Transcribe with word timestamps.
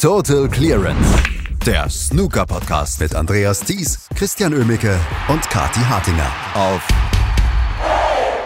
Total 0.00 0.48
Clearance. 0.48 1.22
Der 1.66 1.90
Snooker-Podcast 1.90 3.00
mit 3.00 3.14
Andreas 3.14 3.60
Thies, 3.60 4.08
Christian 4.16 4.54
Ömicke 4.54 4.98
und 5.28 5.42
Kati 5.50 5.80
Hartinger 5.80 6.32
auf 6.54 6.88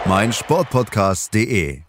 meinsportpodcast.de. 0.05 1.83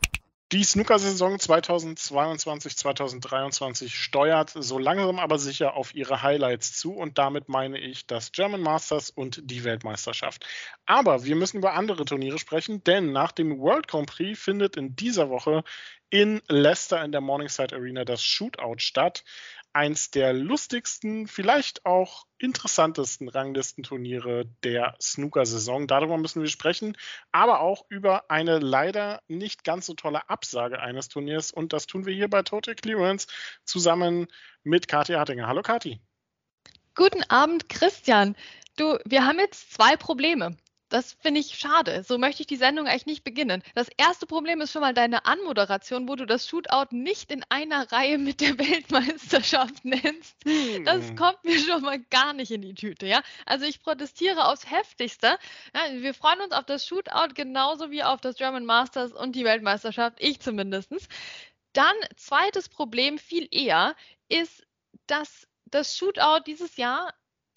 Die 0.52 0.62
Snooker-Saison 0.62 1.38
2022-2023 1.38 3.88
steuert 3.88 4.52
so 4.54 4.78
langsam 4.78 5.18
aber 5.18 5.40
sicher 5.40 5.74
auf 5.74 5.92
ihre 5.92 6.22
Highlights 6.22 6.74
zu 6.74 6.94
und 6.94 7.18
damit 7.18 7.48
meine 7.48 7.80
ich 7.80 8.06
das 8.06 8.30
German 8.30 8.60
Masters 8.60 9.10
und 9.10 9.40
die 9.50 9.64
Weltmeisterschaft. 9.64 10.46
Aber 10.86 11.24
wir 11.24 11.34
müssen 11.34 11.56
über 11.56 11.74
andere 11.74 12.04
Turniere 12.04 12.38
sprechen, 12.38 12.84
denn 12.84 13.10
nach 13.10 13.32
dem 13.32 13.58
World 13.58 13.88
Grand 13.88 14.08
Prix 14.08 14.40
findet 14.40 14.76
in 14.76 14.94
dieser 14.94 15.30
Woche 15.30 15.64
in 16.10 16.40
Leicester 16.46 17.04
in 17.04 17.10
der 17.10 17.20
Morningside 17.20 17.74
Arena 17.74 18.04
das 18.04 18.22
Shootout 18.22 18.78
statt 18.78 19.24
eins 19.76 20.10
der 20.10 20.32
lustigsten, 20.32 21.28
vielleicht 21.28 21.84
auch 21.84 22.24
interessantesten 22.38 23.28
Ranglistenturniere 23.28 24.46
der 24.64 24.96
Snooker-Saison. 25.00 25.86
Darüber 25.86 26.16
müssen 26.16 26.40
wir 26.40 26.48
sprechen, 26.48 26.96
aber 27.30 27.60
auch 27.60 27.84
über 27.90 28.30
eine 28.30 28.58
leider 28.58 29.20
nicht 29.28 29.64
ganz 29.64 29.84
so 29.84 29.92
tolle 29.92 30.30
Absage 30.30 30.80
eines 30.80 31.08
Turniers. 31.08 31.52
Und 31.52 31.74
das 31.74 31.86
tun 31.86 32.06
wir 32.06 32.14
hier 32.14 32.30
bei 32.30 32.42
Total 32.42 32.74
Clearance 32.74 33.26
zusammen 33.66 34.28
mit 34.64 34.88
Kathi 34.88 35.12
Hartinger. 35.12 35.46
Hallo 35.46 35.60
Kathi. 35.60 36.00
Guten 36.94 37.22
Abend, 37.24 37.68
Christian. 37.68 38.34
Du, 38.76 38.98
wir 39.04 39.26
haben 39.26 39.38
jetzt 39.38 39.74
zwei 39.74 39.96
Probleme. 39.96 40.56
Das 40.88 41.14
finde 41.14 41.40
ich 41.40 41.58
schade. 41.58 42.04
So 42.04 42.16
möchte 42.16 42.42
ich 42.42 42.46
die 42.46 42.56
Sendung 42.56 42.86
eigentlich 42.86 43.06
nicht 43.06 43.24
beginnen. 43.24 43.62
Das 43.74 43.88
erste 43.96 44.24
Problem 44.24 44.60
ist 44.60 44.70
schon 44.70 44.82
mal 44.82 44.94
deine 44.94 45.24
Anmoderation, 45.24 46.08
wo 46.08 46.14
du 46.14 46.26
das 46.26 46.46
Shootout 46.46 46.94
nicht 46.94 47.32
in 47.32 47.44
einer 47.48 47.90
Reihe 47.90 48.18
mit 48.18 48.40
der 48.40 48.56
Weltmeisterschaft 48.58 49.84
nennst. 49.84 50.36
Das 50.84 51.08
hm. 51.08 51.16
kommt 51.16 51.44
mir 51.44 51.58
schon 51.58 51.82
mal 51.82 51.98
gar 51.98 52.32
nicht 52.32 52.52
in 52.52 52.62
die 52.62 52.74
Tüte, 52.74 53.06
ja? 53.06 53.22
Also 53.46 53.64
ich 53.64 53.82
protestiere 53.82 54.46
aufs 54.46 54.70
heftigste. 54.70 55.38
Ja, 55.74 56.02
wir 56.02 56.14
freuen 56.14 56.40
uns 56.40 56.52
auf 56.52 56.64
das 56.64 56.86
Shootout 56.86 57.34
genauso 57.34 57.90
wie 57.90 58.04
auf 58.04 58.20
das 58.20 58.36
German 58.36 58.64
Masters 58.64 59.12
und 59.12 59.34
die 59.34 59.44
Weltmeisterschaft, 59.44 60.18
ich 60.20 60.40
zumindest. 60.40 60.92
Dann 61.72 61.94
zweites 62.16 62.68
Problem 62.68 63.18
viel 63.18 63.48
eher 63.50 63.96
ist, 64.28 64.64
dass 65.08 65.48
das 65.64 65.96
Shootout 65.96 66.44
dieses 66.46 66.76
Jahr 66.76 67.12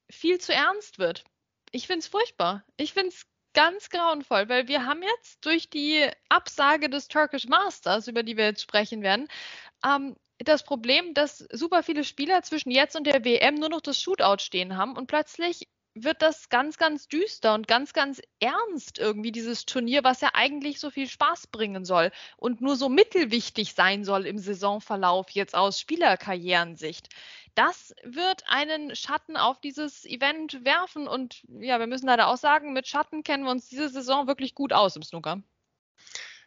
viel 0.09 0.39
zu 0.39 0.51
ernst 0.51 0.97
wird 0.97 1.23
ich 1.71 1.87
finde 1.87 1.99
es 1.99 2.07
furchtbar. 2.07 2.63
Ich 2.77 2.93
finde 2.93 3.09
es 3.09 3.25
ganz 3.53 3.89
grauenvoll, 3.89 4.47
weil 4.49 4.67
wir 4.67 4.85
haben 4.85 5.01
jetzt 5.03 5.43
durch 5.45 5.69
die 5.69 6.07
Absage 6.29 6.89
des 6.89 7.07
Turkish 7.07 7.47
Masters, 7.47 8.07
über 8.07 8.23
die 8.23 8.37
wir 8.37 8.45
jetzt 8.45 8.61
sprechen 8.61 9.01
werden, 9.01 9.27
ähm, 9.85 10.15
das 10.37 10.63
Problem, 10.63 11.13
dass 11.13 11.39
super 11.51 11.83
viele 11.83 12.03
Spieler 12.03 12.41
zwischen 12.43 12.71
jetzt 12.71 12.95
und 12.95 13.05
der 13.05 13.25
WM 13.25 13.55
nur 13.55 13.69
noch 13.69 13.81
das 13.81 13.99
Shootout 14.01 14.39
stehen 14.39 14.77
haben 14.77 14.95
und 14.95 15.07
plötzlich 15.07 15.67
wird 16.03 16.21
das 16.21 16.49
ganz, 16.49 16.77
ganz 16.77 17.07
düster 17.07 17.53
und 17.53 17.67
ganz, 17.67 17.93
ganz 17.93 18.21
ernst 18.39 18.99
irgendwie, 18.99 19.31
dieses 19.31 19.65
Turnier, 19.65 20.03
was 20.03 20.21
ja 20.21 20.29
eigentlich 20.33 20.79
so 20.79 20.89
viel 20.89 21.07
Spaß 21.07 21.47
bringen 21.47 21.85
soll 21.85 22.11
und 22.37 22.61
nur 22.61 22.75
so 22.75 22.89
mittelwichtig 22.89 23.73
sein 23.73 24.03
soll 24.03 24.25
im 24.25 24.37
Saisonverlauf 24.37 25.29
jetzt 25.31 25.55
aus 25.55 25.79
Spielerkarrierensicht 25.79 27.09
das 27.59 27.93
wird 28.03 28.43
einen 28.47 28.95
Schatten 28.95 29.35
auf 29.35 29.59
dieses 29.59 30.05
Event 30.05 30.63
werfen. 30.63 31.09
Und 31.09 31.43
ja, 31.59 31.77
wir 31.79 31.87
müssen 31.87 32.07
leider 32.07 32.27
auch 32.27 32.37
sagen, 32.37 32.71
mit 32.71 32.87
Schatten 32.87 33.21
kennen 33.23 33.43
wir 33.43 33.51
uns 33.51 33.67
diese 33.67 33.89
Saison 33.89 34.27
wirklich 34.27 34.55
gut 34.55 34.71
aus 34.71 34.95
im 34.95 35.03
Snooker. 35.03 35.43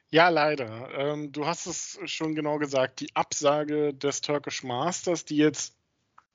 Ja, 0.08 0.30
leider. 0.30 0.91
Ähm, 0.95 1.30
du 1.30 1.47
hast 1.47 1.67
es 1.67 1.98
schon 2.06 2.34
genau 2.34 2.56
gesagt, 2.58 3.00
die 3.00 3.14
Absage 3.14 3.92
des 3.92 4.23
Turkish 4.23 4.62
Masters, 4.62 5.27
die 5.27 5.36
jetzt 5.36 5.77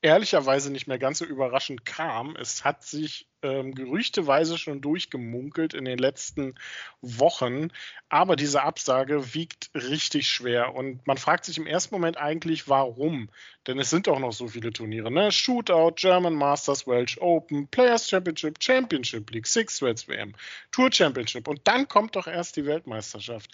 ehrlicherweise 0.01 0.71
nicht 0.71 0.87
mehr 0.87 0.99
ganz 0.99 1.19
so 1.19 1.25
überraschend 1.25 1.85
kam. 1.85 2.35
Es 2.35 2.63
hat 2.63 2.83
sich 2.83 3.27
ähm, 3.41 3.73
gerüchteweise 3.73 4.57
schon 4.57 4.81
durchgemunkelt 4.81 5.73
in 5.73 5.85
den 5.85 5.97
letzten 5.97 6.55
Wochen, 7.01 7.69
aber 8.09 8.35
diese 8.35 8.63
Absage 8.63 9.33
wiegt 9.33 9.69
richtig 9.73 10.27
schwer 10.27 10.75
und 10.75 11.05
man 11.05 11.17
fragt 11.17 11.45
sich 11.45 11.57
im 11.57 11.67
ersten 11.67 11.95
Moment 11.95 12.17
eigentlich, 12.17 12.67
warum? 12.67 13.29
Denn 13.65 13.79
es 13.79 13.89
sind 13.89 14.07
doch 14.07 14.19
noch 14.19 14.33
so 14.33 14.47
viele 14.47 14.71
Turniere, 14.71 15.11
ne? 15.11 15.31
Shootout, 15.31 15.93
German 15.95 16.35
Masters, 16.35 16.87
Welsh 16.87 17.17
Open, 17.19 17.67
Players 17.67 18.09
Championship, 18.09 18.61
Championship 18.61 19.29
League, 19.31 19.47
Six 19.47 19.81
Reds 19.81 20.07
WM, 20.07 20.33
Tour 20.71 20.91
Championship 20.91 21.47
und 21.47 21.61
dann 21.65 21.87
kommt 21.87 22.15
doch 22.15 22.27
erst 22.27 22.55
die 22.55 22.65
Weltmeisterschaft. 22.65 23.51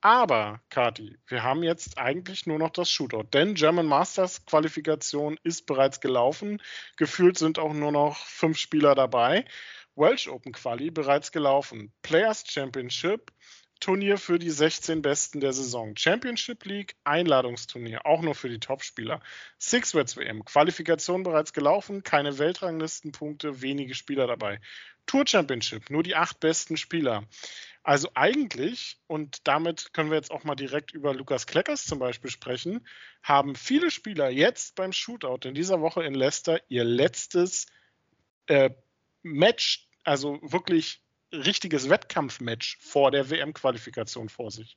Aber, 0.00 0.60
Kati, 0.70 1.16
wir 1.26 1.42
haben 1.42 1.62
jetzt 1.62 1.98
eigentlich 1.98 2.46
nur 2.46 2.58
noch 2.58 2.70
das 2.70 2.90
Shootout, 2.90 3.24
denn 3.32 3.54
German 3.54 3.86
Masters 3.86 4.44
Qualifikation 4.46 5.38
ist 5.42 5.66
bereits 5.66 6.00
gelaufen. 6.00 6.62
Gefühlt 6.96 7.38
sind 7.38 7.58
auch 7.58 7.72
nur 7.72 7.92
noch 7.92 8.16
fünf 8.16 8.58
Spieler 8.58 8.94
dabei. 8.94 9.44
Welsh 9.96 10.28
Open 10.28 10.52
Quali 10.52 10.90
bereits 10.90 11.32
gelaufen. 11.32 11.92
Players 12.02 12.44
Championship, 12.46 13.32
Turnier 13.80 14.18
für 14.18 14.38
die 14.38 14.50
16 14.50 15.02
Besten 15.02 15.40
der 15.40 15.52
Saison. 15.52 15.96
Championship 15.96 16.64
League, 16.64 16.96
Einladungsturnier, 17.04 18.04
auch 18.04 18.20
nur 18.20 18.34
für 18.34 18.48
die 18.48 18.60
Topspieler. 18.60 19.20
Six 19.58 19.94
Reds 19.94 20.16
WM, 20.16 20.44
Qualifikation 20.44 21.22
bereits 21.22 21.52
gelaufen, 21.52 22.02
keine 22.02 22.38
Weltranglistenpunkte, 22.38 23.62
wenige 23.62 23.94
Spieler 23.94 24.26
dabei. 24.26 24.60
Tour 25.06 25.24
Championship, 25.26 25.88
nur 25.88 26.02
die 26.02 26.16
acht 26.16 26.40
besten 26.40 26.76
Spieler. 26.76 27.24
Also 27.86 28.10
eigentlich, 28.14 28.98
und 29.06 29.46
damit 29.46 29.92
können 29.92 30.10
wir 30.10 30.16
jetzt 30.16 30.32
auch 30.32 30.42
mal 30.42 30.56
direkt 30.56 30.90
über 30.90 31.14
Lukas 31.14 31.46
Kleckers 31.46 31.84
zum 31.84 32.00
Beispiel 32.00 32.30
sprechen, 32.30 32.84
haben 33.22 33.54
viele 33.54 33.92
Spieler 33.92 34.28
jetzt 34.28 34.74
beim 34.74 34.92
Shootout 34.92 35.46
in 35.48 35.54
dieser 35.54 35.80
Woche 35.80 36.02
in 36.02 36.14
Leicester 36.14 36.60
ihr 36.68 36.82
letztes 36.82 37.66
äh, 38.48 38.70
Match, 39.22 39.88
also 40.02 40.40
wirklich 40.42 41.00
richtiges 41.32 41.88
Wettkampfmatch 41.88 42.76
vor 42.80 43.12
der 43.12 43.30
WM-Qualifikation 43.30 44.30
vor 44.30 44.50
sich. 44.50 44.76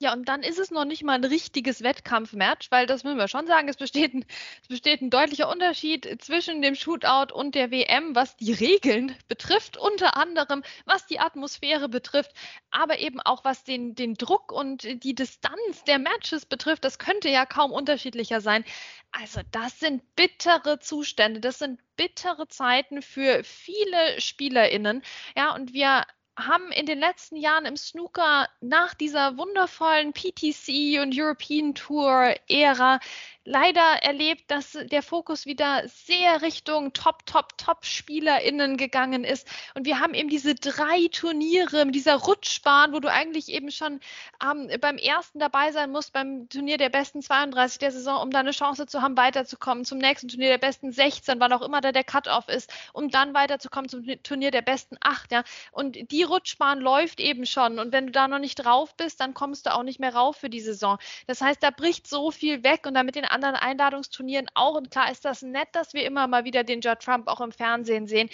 Ja, 0.00 0.12
und 0.12 0.28
dann 0.28 0.44
ist 0.44 0.60
es 0.60 0.70
noch 0.70 0.84
nicht 0.84 1.02
mal 1.02 1.14
ein 1.14 1.24
richtiges 1.24 1.82
Wettkampfmatch, 1.82 2.70
weil 2.70 2.86
das 2.86 3.02
müssen 3.02 3.18
wir 3.18 3.26
schon 3.26 3.48
sagen, 3.48 3.68
es 3.68 3.76
besteht 3.76 4.14
ein, 4.14 4.24
es 4.62 4.68
besteht 4.68 5.02
ein 5.02 5.10
deutlicher 5.10 5.50
Unterschied 5.50 6.22
zwischen 6.22 6.62
dem 6.62 6.76
Shootout 6.76 7.34
und 7.34 7.56
der 7.56 7.72
WM, 7.72 8.14
was 8.14 8.36
die 8.36 8.52
Regeln 8.52 9.16
betrifft, 9.26 9.76
unter 9.76 10.16
anderem 10.16 10.62
was 10.84 11.06
die 11.06 11.18
Atmosphäre 11.18 11.88
betrifft, 11.88 12.30
aber 12.70 13.00
eben 13.00 13.20
auch 13.20 13.42
was 13.44 13.64
den, 13.64 13.96
den 13.96 14.14
Druck 14.14 14.52
und 14.52 14.84
die 15.02 15.16
Distanz 15.16 15.82
der 15.88 15.98
Matches 15.98 16.46
betrifft. 16.46 16.84
Das 16.84 17.00
könnte 17.00 17.28
ja 17.28 17.44
kaum 17.44 17.72
unterschiedlicher 17.72 18.40
sein. 18.40 18.64
Also 19.10 19.40
das 19.50 19.80
sind 19.80 20.14
bittere 20.14 20.78
Zustände, 20.78 21.40
das 21.40 21.58
sind 21.58 21.80
bittere 21.96 22.46
Zeiten 22.46 23.02
für 23.02 23.42
viele 23.42 24.20
SpielerInnen. 24.20 25.02
Ja, 25.36 25.54
und 25.56 25.72
wir 25.72 26.04
haben 26.38 26.70
in 26.72 26.86
den 26.86 26.98
letzten 26.98 27.36
Jahren 27.36 27.64
im 27.66 27.76
Snooker 27.76 28.48
nach 28.60 28.94
dieser 28.94 29.36
wundervollen 29.36 30.12
PTC 30.12 31.00
und 31.02 31.18
European 31.18 31.74
Tour 31.74 32.34
Ära 32.48 33.00
leider 33.48 34.02
erlebt, 34.02 34.50
dass 34.50 34.72
der 34.72 35.02
Fokus 35.02 35.46
wieder 35.46 35.82
sehr 35.88 36.42
Richtung 36.42 36.92
Top, 36.92 37.24
Top, 37.24 37.56
Top-SpielerInnen 37.56 38.76
gegangen 38.76 39.24
ist. 39.24 39.48
Und 39.74 39.86
wir 39.86 40.00
haben 40.00 40.12
eben 40.12 40.28
diese 40.28 40.54
drei 40.54 41.08
Turniere 41.10 41.86
mit 41.86 41.94
dieser 41.94 42.16
Rutschbahn, 42.16 42.92
wo 42.92 43.00
du 43.00 43.10
eigentlich 43.10 43.48
eben 43.48 43.70
schon 43.70 44.00
ähm, 44.44 44.70
beim 44.80 44.98
ersten 44.98 45.38
dabei 45.38 45.72
sein 45.72 45.90
musst, 45.90 46.12
beim 46.12 46.48
Turnier 46.50 46.76
der 46.76 46.90
besten 46.90 47.22
32 47.22 47.78
der 47.78 47.90
Saison, 47.90 48.20
um 48.20 48.30
da 48.30 48.40
eine 48.40 48.50
Chance 48.50 48.86
zu 48.86 49.00
haben, 49.00 49.16
weiterzukommen, 49.16 49.86
zum 49.86 49.96
nächsten 49.96 50.28
Turnier 50.28 50.50
der 50.50 50.58
besten 50.58 50.92
16, 50.92 51.40
wann 51.40 51.52
auch 51.52 51.62
immer 51.62 51.80
da 51.80 51.90
der 51.90 52.04
Cut-Off 52.04 52.48
ist, 52.48 52.70
um 52.92 53.08
dann 53.08 53.32
weiterzukommen 53.32 53.88
zum 53.88 54.04
Turnier 54.22 54.50
der 54.50 54.62
besten 54.62 54.98
8. 55.00 55.32
Ja. 55.32 55.42
Und 55.72 56.10
die 56.10 56.22
Rutschbahn 56.22 56.80
läuft 56.80 57.18
eben 57.18 57.46
schon. 57.46 57.78
Und 57.78 57.92
wenn 57.92 58.06
du 58.06 58.12
da 58.12 58.28
noch 58.28 58.40
nicht 58.40 58.56
drauf 58.56 58.94
bist, 58.94 59.20
dann 59.20 59.32
kommst 59.32 59.64
du 59.64 59.74
auch 59.74 59.84
nicht 59.84 60.00
mehr 60.00 60.14
rauf 60.14 60.36
für 60.36 60.50
die 60.50 60.60
Saison. 60.60 60.98
Das 61.26 61.40
heißt, 61.40 61.62
da 61.62 61.70
bricht 61.70 62.06
so 62.06 62.30
viel 62.30 62.62
weg 62.62 62.86
und 62.86 62.92
damit 62.92 63.14
den 63.14 63.24
anderen 63.24 63.37
Einladungsturnieren 63.44 64.48
auch. 64.54 64.76
Und 64.76 64.90
klar 64.90 65.10
ist 65.10 65.24
das 65.24 65.42
nett, 65.42 65.68
dass 65.72 65.94
wir 65.94 66.04
immer 66.04 66.26
mal 66.26 66.44
wieder 66.44 66.64
den 66.64 66.80
Judd 66.80 67.00
Trump 67.00 67.28
auch 67.28 67.40
im 67.40 67.52
Fernsehen 67.52 68.06
sehen. 68.06 68.28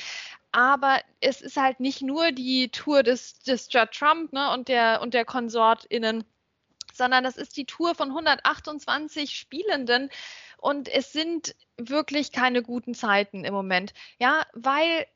Aber 0.53 1.01
es 1.21 1.41
ist 1.41 1.57
halt 1.57 1.81
nicht 1.81 2.03
nur 2.03 2.33
die 2.33 2.69
Tour 2.69 3.03
des, 3.03 3.41
des 3.41 3.73
Judd 3.73 3.91
Trump 3.93 4.33
ne, 4.33 4.53
und 4.53 4.69
der, 4.69 5.01
und 5.03 5.15
der 5.15 5.25
KonsortInnen, 5.25 6.25
sondern 6.93 7.25
das 7.25 7.37
ist 7.37 7.57
die 7.57 7.67
Tour 7.67 7.95
von 7.95 8.09
128 8.09 9.37
Spielenden. 9.37 10.11
Und 10.59 10.89
es 10.89 11.13
sind 11.13 11.55
wirklich 11.77 12.33
keine 12.33 12.63
guten 12.63 12.95
Zeiten 12.95 13.45
im 13.45 13.53
Moment. 13.53 13.93
Ja, 14.19 14.45
weil 14.53 15.07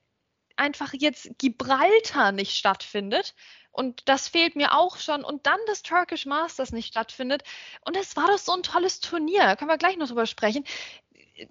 einfach 0.56 0.92
jetzt 0.92 1.30
Gibraltar 1.38 2.32
nicht 2.32 2.56
stattfindet. 2.56 3.34
Und 3.78 4.08
das 4.08 4.26
fehlt 4.26 4.56
mir 4.56 4.76
auch 4.76 4.96
schon. 4.96 5.22
Und 5.22 5.46
dann 5.46 5.60
das 5.68 5.82
Turkish 5.82 6.26
Masters 6.26 6.72
nicht 6.72 6.88
stattfindet. 6.88 7.44
Und 7.84 7.96
es 7.96 8.16
war 8.16 8.26
doch 8.26 8.38
so 8.38 8.52
ein 8.52 8.64
tolles 8.64 8.98
Turnier. 8.98 9.54
Können 9.54 9.70
wir 9.70 9.78
gleich 9.78 9.96
noch 9.96 10.08
drüber 10.08 10.26
sprechen. 10.26 10.64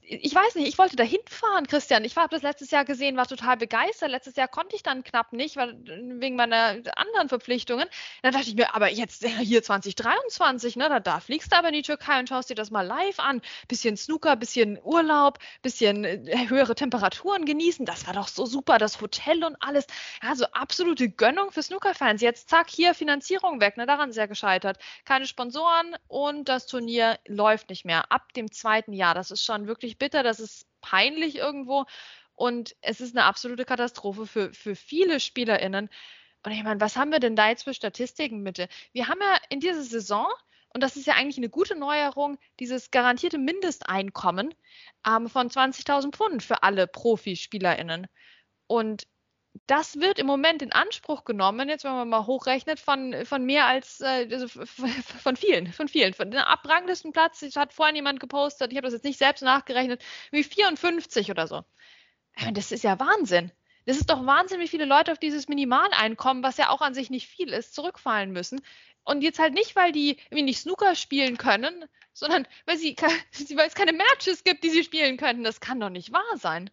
Ich 0.02 0.36
weiß 0.36 0.56
nicht, 0.56 0.68
ich 0.68 0.78
wollte 0.78 0.96
da 0.98 1.04
hinfahren, 1.04 1.66
Christian. 1.66 2.04
Ich 2.04 2.18
habe 2.18 2.30
das 2.30 2.42
letztes 2.42 2.72
Jahr 2.72 2.84
gesehen, 2.84 3.16
war 3.16 3.26
total 3.26 3.56
begeistert. 3.56 4.10
Letztes 4.10 4.36
Jahr 4.36 4.48
konnte 4.48 4.76
ich 4.76 4.84
dann 4.84 5.04
knapp 5.04 5.32
nicht, 5.32 5.56
weil, 5.56 5.78
wegen 6.20 6.36
meiner 6.36 6.78
anderen 6.96 7.30
Verpflichtungen. 7.30 7.88
Dann 8.22 8.34
dachte 8.34 8.50
ich 8.50 8.56
mir, 8.56 8.76
aber 8.76 8.90
jetzt 8.92 9.26
hier 9.26 9.64
2023, 9.64 10.76
ne, 10.76 10.90
da, 10.90 11.00
da 11.00 11.20
fliegst 11.20 11.52
du 11.52 11.58
aber 11.58 11.70
in 11.70 11.76
die 11.76 11.82
Türkei 11.84 12.20
und 12.20 12.28
schaust 12.28 12.50
dir 12.50 12.56
das 12.56 12.70
mal 12.70 12.82
live 12.82 13.20
an. 13.20 13.42
Bisschen 13.68 13.96
Snooker, 13.96 14.36
bisschen 14.36 14.78
Urlaub, 14.84 15.40
bisschen 15.62 16.04
äh, 16.04 16.48
höhere 16.50 16.76
Temperaturen 16.76 17.46
genießen. 17.46 17.86
Das 17.86 18.08
war 18.08 18.14
doch 18.14 18.28
so 18.28 18.46
super, 18.46 18.80
das 18.80 19.00
Hotel 19.00 19.44
und 19.46 19.56
alles. 19.62 19.88
Ja, 20.22 20.36
so 20.36 20.46
absolute 20.52 21.10
Gönnung 21.10 21.52
für 21.52 21.64
Snooker-Fans. 21.64 22.22
Jetzt 22.22 22.50
zack, 22.50 22.70
hier 22.70 22.94
Finanzierung 22.94 23.62
weg. 23.62 23.78
Ne, 23.78 23.86
daran 23.86 24.12
sehr 24.12 24.28
gescheitert. 24.28 24.80
Keine 25.06 25.28
Sponsoren 25.28 25.96
und 26.10 26.50
das 26.50 26.68
Turnier 26.68 27.20
läuft 27.26 27.70
nicht 27.70 27.86
mehr. 27.86 28.12
Ab 28.12 28.34
dem 28.34 28.52
zweiten 28.52 28.92
Jahr. 28.92 29.14
Das 29.14 29.32
ist 29.32 29.46
schon 29.46 29.68
wirklich 29.68 29.77
bitter, 29.98 30.24
das 30.24 30.40
ist 30.40 30.68
peinlich 30.82 31.36
irgendwo 31.36 31.86
und 32.36 32.76
es 32.82 33.02
ist 33.02 33.16
eine 33.16 33.26
absolute 33.26 33.66
Katastrophe 33.66 34.28
für, 34.28 34.54
für 34.54 34.76
viele 34.76 35.20
SpielerInnen. 35.20 35.90
Und 36.44 36.52
ich 36.52 36.64
meine, 36.64 36.80
was 36.80 36.96
haben 36.96 37.12
wir 37.12 37.20
denn 37.20 37.36
da 37.36 37.50
jetzt 37.50 37.64
für 37.64 37.74
Statistiken 37.74 38.44
bitte? 38.44 38.68
Wir 38.94 39.08
haben 39.08 39.20
ja 39.20 39.38
in 39.50 39.60
dieser 39.60 39.84
Saison, 39.84 40.28
und 40.74 40.82
das 40.82 40.96
ist 40.96 41.08
ja 41.08 41.16
eigentlich 41.16 41.38
eine 41.38 41.50
gute 41.50 41.76
Neuerung, 41.76 42.38
dieses 42.60 42.92
garantierte 42.92 43.40
Mindesteinkommen 43.40 44.54
ähm, 45.06 45.30
von 45.30 45.50
20.000 45.50 46.16
Pfund 46.16 46.44
für 46.44 46.64
alle 46.64 46.88
ProfispielerInnen. 46.88 48.08
Und 48.68 49.08
das 49.68 50.00
wird 50.00 50.20
im 50.20 50.28
Moment 50.28 50.62
in 50.62 50.72
Anspruch 50.72 51.24
genommen, 51.24 51.70
jetzt 51.70 51.84
wenn 51.84 51.92
man 51.92 52.10
mal 52.10 52.26
hochrechnet, 52.26 52.80
von, 52.80 53.26
von 53.26 53.46
mehr 53.46 53.66
als, 53.66 54.02
äh, 54.02 54.28
also 54.32 54.48
von 54.48 55.36
vielen, 55.36 55.72
von 55.74 55.88
vielen. 55.88 56.14
Von 56.14 56.32
dem 56.32 56.42
abranglichsten 56.42 57.14
Platz, 57.14 57.40
das 57.40 57.56
hat 57.56 57.74
vorhin 57.74 57.96
jemand 57.96 58.20
gepostet, 58.20 58.72
ich 58.72 58.78
habe 58.78 58.88
das 58.88 58.94
jetzt 58.94 59.06
nicht 59.06 59.18
selbst 59.18 59.42
nachgerechnet, 59.42 60.04
wie 60.32 60.44
54 60.44 61.32
oder 61.32 61.48
so. 61.48 61.64
Das 62.54 62.72
ist 62.72 62.84
ja 62.84 63.00
Wahnsinn. 63.00 63.52
Das 63.86 63.98
ist 63.98 64.10
doch 64.10 64.26
Wahnsinn, 64.26 64.60
wie 64.60 64.68
viele 64.68 64.86
Leute 64.86 65.12
auf 65.14 65.18
dieses 65.18 65.48
Minimaleinkommen, 65.48 66.44
was 66.44 66.58
ja 66.58 66.70
auch 66.70 66.82
an 66.82 66.94
sich 66.94 67.10
nicht 67.10 67.28
viel 67.28 67.54
ist, 67.54 67.74
zurückfallen 67.74 68.32
müssen. 68.32 68.62
Und 69.04 69.22
jetzt 69.22 69.40
halt 69.40 69.54
nicht, 69.54 69.78
weil 69.78 69.94
die 69.94 70.18
irgendwie 70.26 70.44
nicht 70.44 70.60
Snooker 70.60 70.94
spielen 70.96 71.38
können, 71.38 71.86
sondern 72.12 72.46
weil, 72.66 72.78
sie, 72.78 72.96
weil 73.56 73.68
es 73.68 73.76
keine 73.76 73.94
Matches 73.94 74.44
gibt, 74.44 74.64
die 74.66 74.70
sie 74.70 74.84
spielen 74.84 75.16
könnten. 75.16 75.44
Das 75.44 75.62
kann 75.62 75.80
doch 75.80 75.90
nicht 75.90 76.12
wahr 76.12 76.36
sein. 76.36 76.70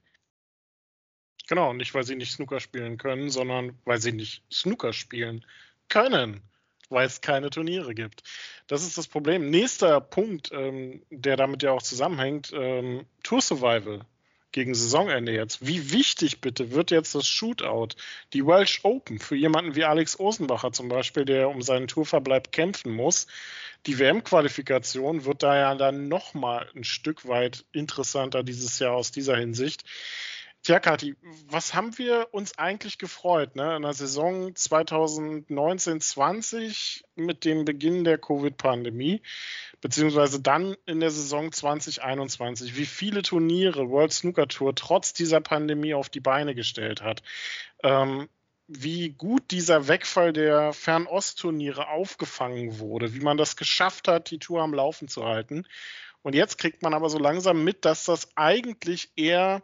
Genau, 1.49 1.73
nicht 1.73 1.95
weil 1.95 2.05
sie 2.05 2.17
nicht 2.17 2.33
Snooker 2.33 2.61
spielen 2.61 2.97
können, 2.97 3.31
sondern 3.31 3.79
weil 3.85 4.01
sie 4.01 4.13
nicht 4.13 4.43
Snooker 4.51 4.93
spielen 4.93 5.45
können, 5.89 6.41
weil 6.89 7.07
es 7.07 7.21
keine 7.21 7.51
Turniere 7.51 7.95
gibt. 7.95 8.23
Das 8.67 8.83
ist 8.83 8.97
das 8.97 9.09
Problem. 9.09 9.51
Nächster 9.51 10.01
Punkt, 10.01 10.51
ähm, 10.53 11.03
der 11.11 11.37
damit 11.37 11.63
ja 11.63 11.73
auch 11.73 11.83
zusammenhängt, 11.83 12.51
ähm, 12.55 13.05
Tour 13.23 13.43
Survival 13.43 14.07
gegen 14.55 14.75
Saisonende 14.75 15.33
jetzt. 15.33 15.67
Wie 15.67 15.93
wichtig 15.93 16.41
bitte 16.41 16.71
wird 16.71 16.93
jetzt 16.93 17.15
das 17.15 17.27
Shootout, 17.27 17.97
die 18.33 18.47
Welsh 18.47 18.81
Open 18.85 19.19
für 19.19 19.35
jemanden 19.35 19.75
wie 19.75 19.85
Alex 19.85 20.19
Osenbacher 20.19 20.73
zum 20.73 20.89
Beispiel, 20.89 21.25
der 21.25 21.49
um 21.49 21.61
seinen 21.61 21.89
Tourverbleib 21.89 22.53
kämpfen 22.53 22.93
muss. 22.93 23.27
Die 23.87 23.99
WM-Qualifikation 23.99 25.25
wird 25.25 25.43
da 25.43 25.57
ja 25.57 25.75
dann 25.75 26.09
nochmal 26.09 26.71
ein 26.75 26.85
Stück 26.85 27.27
weit 27.29 27.65
interessanter 27.73 28.45
dieses 28.45 28.79
Jahr 28.79 28.95
aus 28.95 29.11
dieser 29.11 29.37
Hinsicht. 29.37 29.85
Tja, 30.65 30.81
Kathi, 30.81 31.15
was 31.51 31.75
haben 31.75 31.99
wir 31.99 32.29
uns 32.33 32.57
eigentlich 32.57 32.97
gefreut? 32.97 33.55
Ne? 33.55 33.77
In 33.77 33.83
der 33.83 33.93
Saison 33.93 34.53
2019-20 34.53 37.05
mit 37.17 37.45
dem 37.45 37.67
Beginn 37.67 38.05
der 38.05 38.17
Covid-Pandemie, 38.17 39.21
beziehungsweise 39.83 40.41
dann 40.41 40.75
in 40.87 41.01
der 41.01 41.11
Saison 41.11 41.53
2021, 41.53 42.79
wie 42.79 42.87
viele 42.87 43.21
Turniere 43.21 43.91
World 43.91 44.15
Snooker 44.15 44.49
Tour 44.49 44.75
trotz 44.75 45.13
dieser 45.13 45.43
Pandemie 45.43 45.93
auf 45.93 46.09
die 46.09 46.21
Beine 46.21 46.55
gestellt 46.55 47.03
hat. 47.03 47.23
Ähm, 47.83 48.31
wie 48.67 49.11
gut 49.11 49.51
dieser 49.51 49.87
Wegfall 49.87 50.33
der 50.33 50.73
Fernost-Turniere 50.73 51.89
aufgefangen 51.89 52.79
wurde, 52.79 53.13
wie 53.13 53.21
man 53.21 53.37
das 53.37 53.57
geschafft 53.57 54.09
hat, 54.09 54.31
die 54.31 54.39
Tour 54.39 54.63
am 54.63 54.73
Laufen 54.73 55.09
zu 55.09 55.27
halten. 55.27 55.67
Und 56.23 56.35
jetzt 56.35 56.57
kriegt 56.57 56.81
man 56.81 56.95
aber 56.95 57.11
so 57.11 57.19
langsam 57.19 57.65
mit, 57.65 57.85
dass 57.85 58.07
das 58.07 58.35
eigentlich 58.35 59.11
eher 59.15 59.63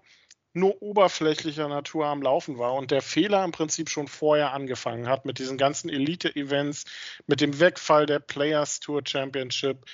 nur 0.53 0.83
oberflächlicher 0.83 1.69
Natur 1.69 2.07
am 2.07 2.23
Laufen 2.23 2.59
war 2.59 2.75
und 2.75 2.91
der 2.91 3.03
Fehler 3.03 3.45
im 3.45 3.53
Prinzip 3.53 3.89
schon 3.89 4.09
vorher 4.09 4.53
angefangen 4.53 5.09
hat 5.09 5.25
mit 5.25 5.39
diesen 5.39 5.59
ganzen 5.59 5.89
Elite-Events, 5.89 6.85
mit 7.27 7.41
dem 7.41 7.61
Wegfall 7.61 8.07
der 8.07 8.19
Players 8.19 8.81
Tour 8.81 9.03
Championship. 9.05 9.85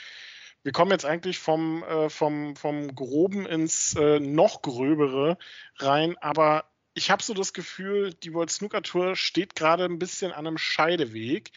Wir 0.62 0.72
kommen 0.72 0.90
jetzt 0.90 1.04
eigentlich 1.04 1.38
vom, 1.38 1.84
äh, 1.84 2.08
vom, 2.08 2.56
vom 2.56 2.94
Groben 2.94 3.46
ins 3.46 3.94
äh, 3.94 4.18
noch 4.18 4.62
Gröbere 4.62 5.38
rein, 5.78 6.16
aber 6.18 6.70
ich 6.94 7.10
habe 7.10 7.22
so 7.22 7.34
das 7.34 7.52
Gefühl, 7.52 8.14
die 8.14 8.32
World 8.32 8.50
Snooker 8.50 8.82
Tour 8.82 9.16
steht 9.16 9.54
gerade 9.54 9.84
ein 9.84 9.98
bisschen 9.98 10.32
an 10.32 10.46
einem 10.46 10.58
Scheideweg 10.58 11.52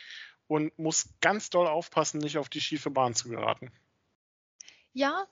und 0.48 0.78
muss 0.78 1.10
ganz 1.22 1.50
doll 1.50 1.68
aufpassen, 1.68 2.18
nicht 2.20 2.38
auf 2.38 2.50
die 2.50 2.60
schiefe 2.60 2.90
Bahn 2.90 3.16
zu 3.16 3.30
geraten. 3.30 3.72
Ja, 4.92 5.28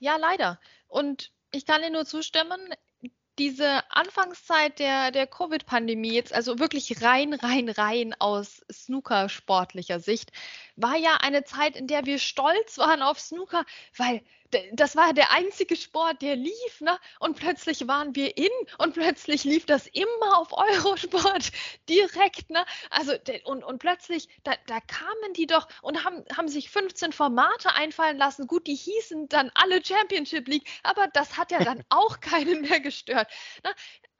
ja, 0.00 0.16
leider. 0.16 0.58
Und 0.88 1.30
ich 1.52 1.64
kann 1.64 1.82
dir 1.82 1.90
nur 1.90 2.06
zustimmen 2.06 2.74
diese 3.38 3.82
Anfangszeit 3.90 4.78
der, 4.78 5.10
der 5.10 5.26
Covid-Pandemie, 5.26 6.12
jetzt 6.12 6.32
also 6.32 6.58
wirklich 6.58 7.02
rein, 7.02 7.32
rein, 7.34 7.68
rein 7.68 8.14
aus 8.18 8.62
Snooker-sportlicher 8.70 10.00
Sicht, 10.00 10.32
war 10.76 10.96
ja 10.96 11.16
eine 11.20 11.44
Zeit, 11.44 11.76
in 11.76 11.86
der 11.86 12.04
wir 12.04 12.18
stolz 12.18 12.78
waren 12.78 13.02
auf 13.02 13.20
Snooker, 13.20 13.64
weil 13.96 14.22
das 14.72 14.96
war 14.96 15.12
der 15.12 15.30
einzige 15.32 15.76
Sport, 15.76 16.22
der 16.22 16.36
lief, 16.36 16.80
ne? 16.80 16.98
Und 17.20 17.36
plötzlich 17.36 17.86
waren 17.88 18.14
wir 18.14 18.36
in 18.36 18.50
und 18.78 18.94
plötzlich 18.94 19.44
lief 19.44 19.66
das 19.66 19.86
immer 19.88 20.38
auf 20.38 20.52
Eurosport 20.52 21.50
direkt, 21.88 22.50
ne? 22.50 22.64
Also 22.90 23.12
und, 23.44 23.64
und 23.64 23.78
plötzlich, 23.78 24.28
da, 24.44 24.52
da 24.66 24.80
kamen 24.80 25.32
die 25.36 25.46
doch 25.46 25.68
und 25.82 26.04
haben, 26.04 26.24
haben 26.36 26.48
sich 26.48 26.70
15 26.70 27.12
Formate 27.12 27.74
einfallen 27.74 28.18
lassen. 28.18 28.46
Gut, 28.46 28.66
die 28.66 28.74
hießen 28.74 29.28
dann 29.28 29.50
alle 29.54 29.84
Championship 29.84 30.48
League, 30.48 30.68
aber 30.82 31.08
das 31.08 31.36
hat 31.36 31.50
ja 31.50 31.62
dann 31.62 31.84
auch 31.88 32.20
keinen 32.20 32.62
mehr 32.62 32.80
gestört. 32.80 33.28
Ne? 33.64 33.70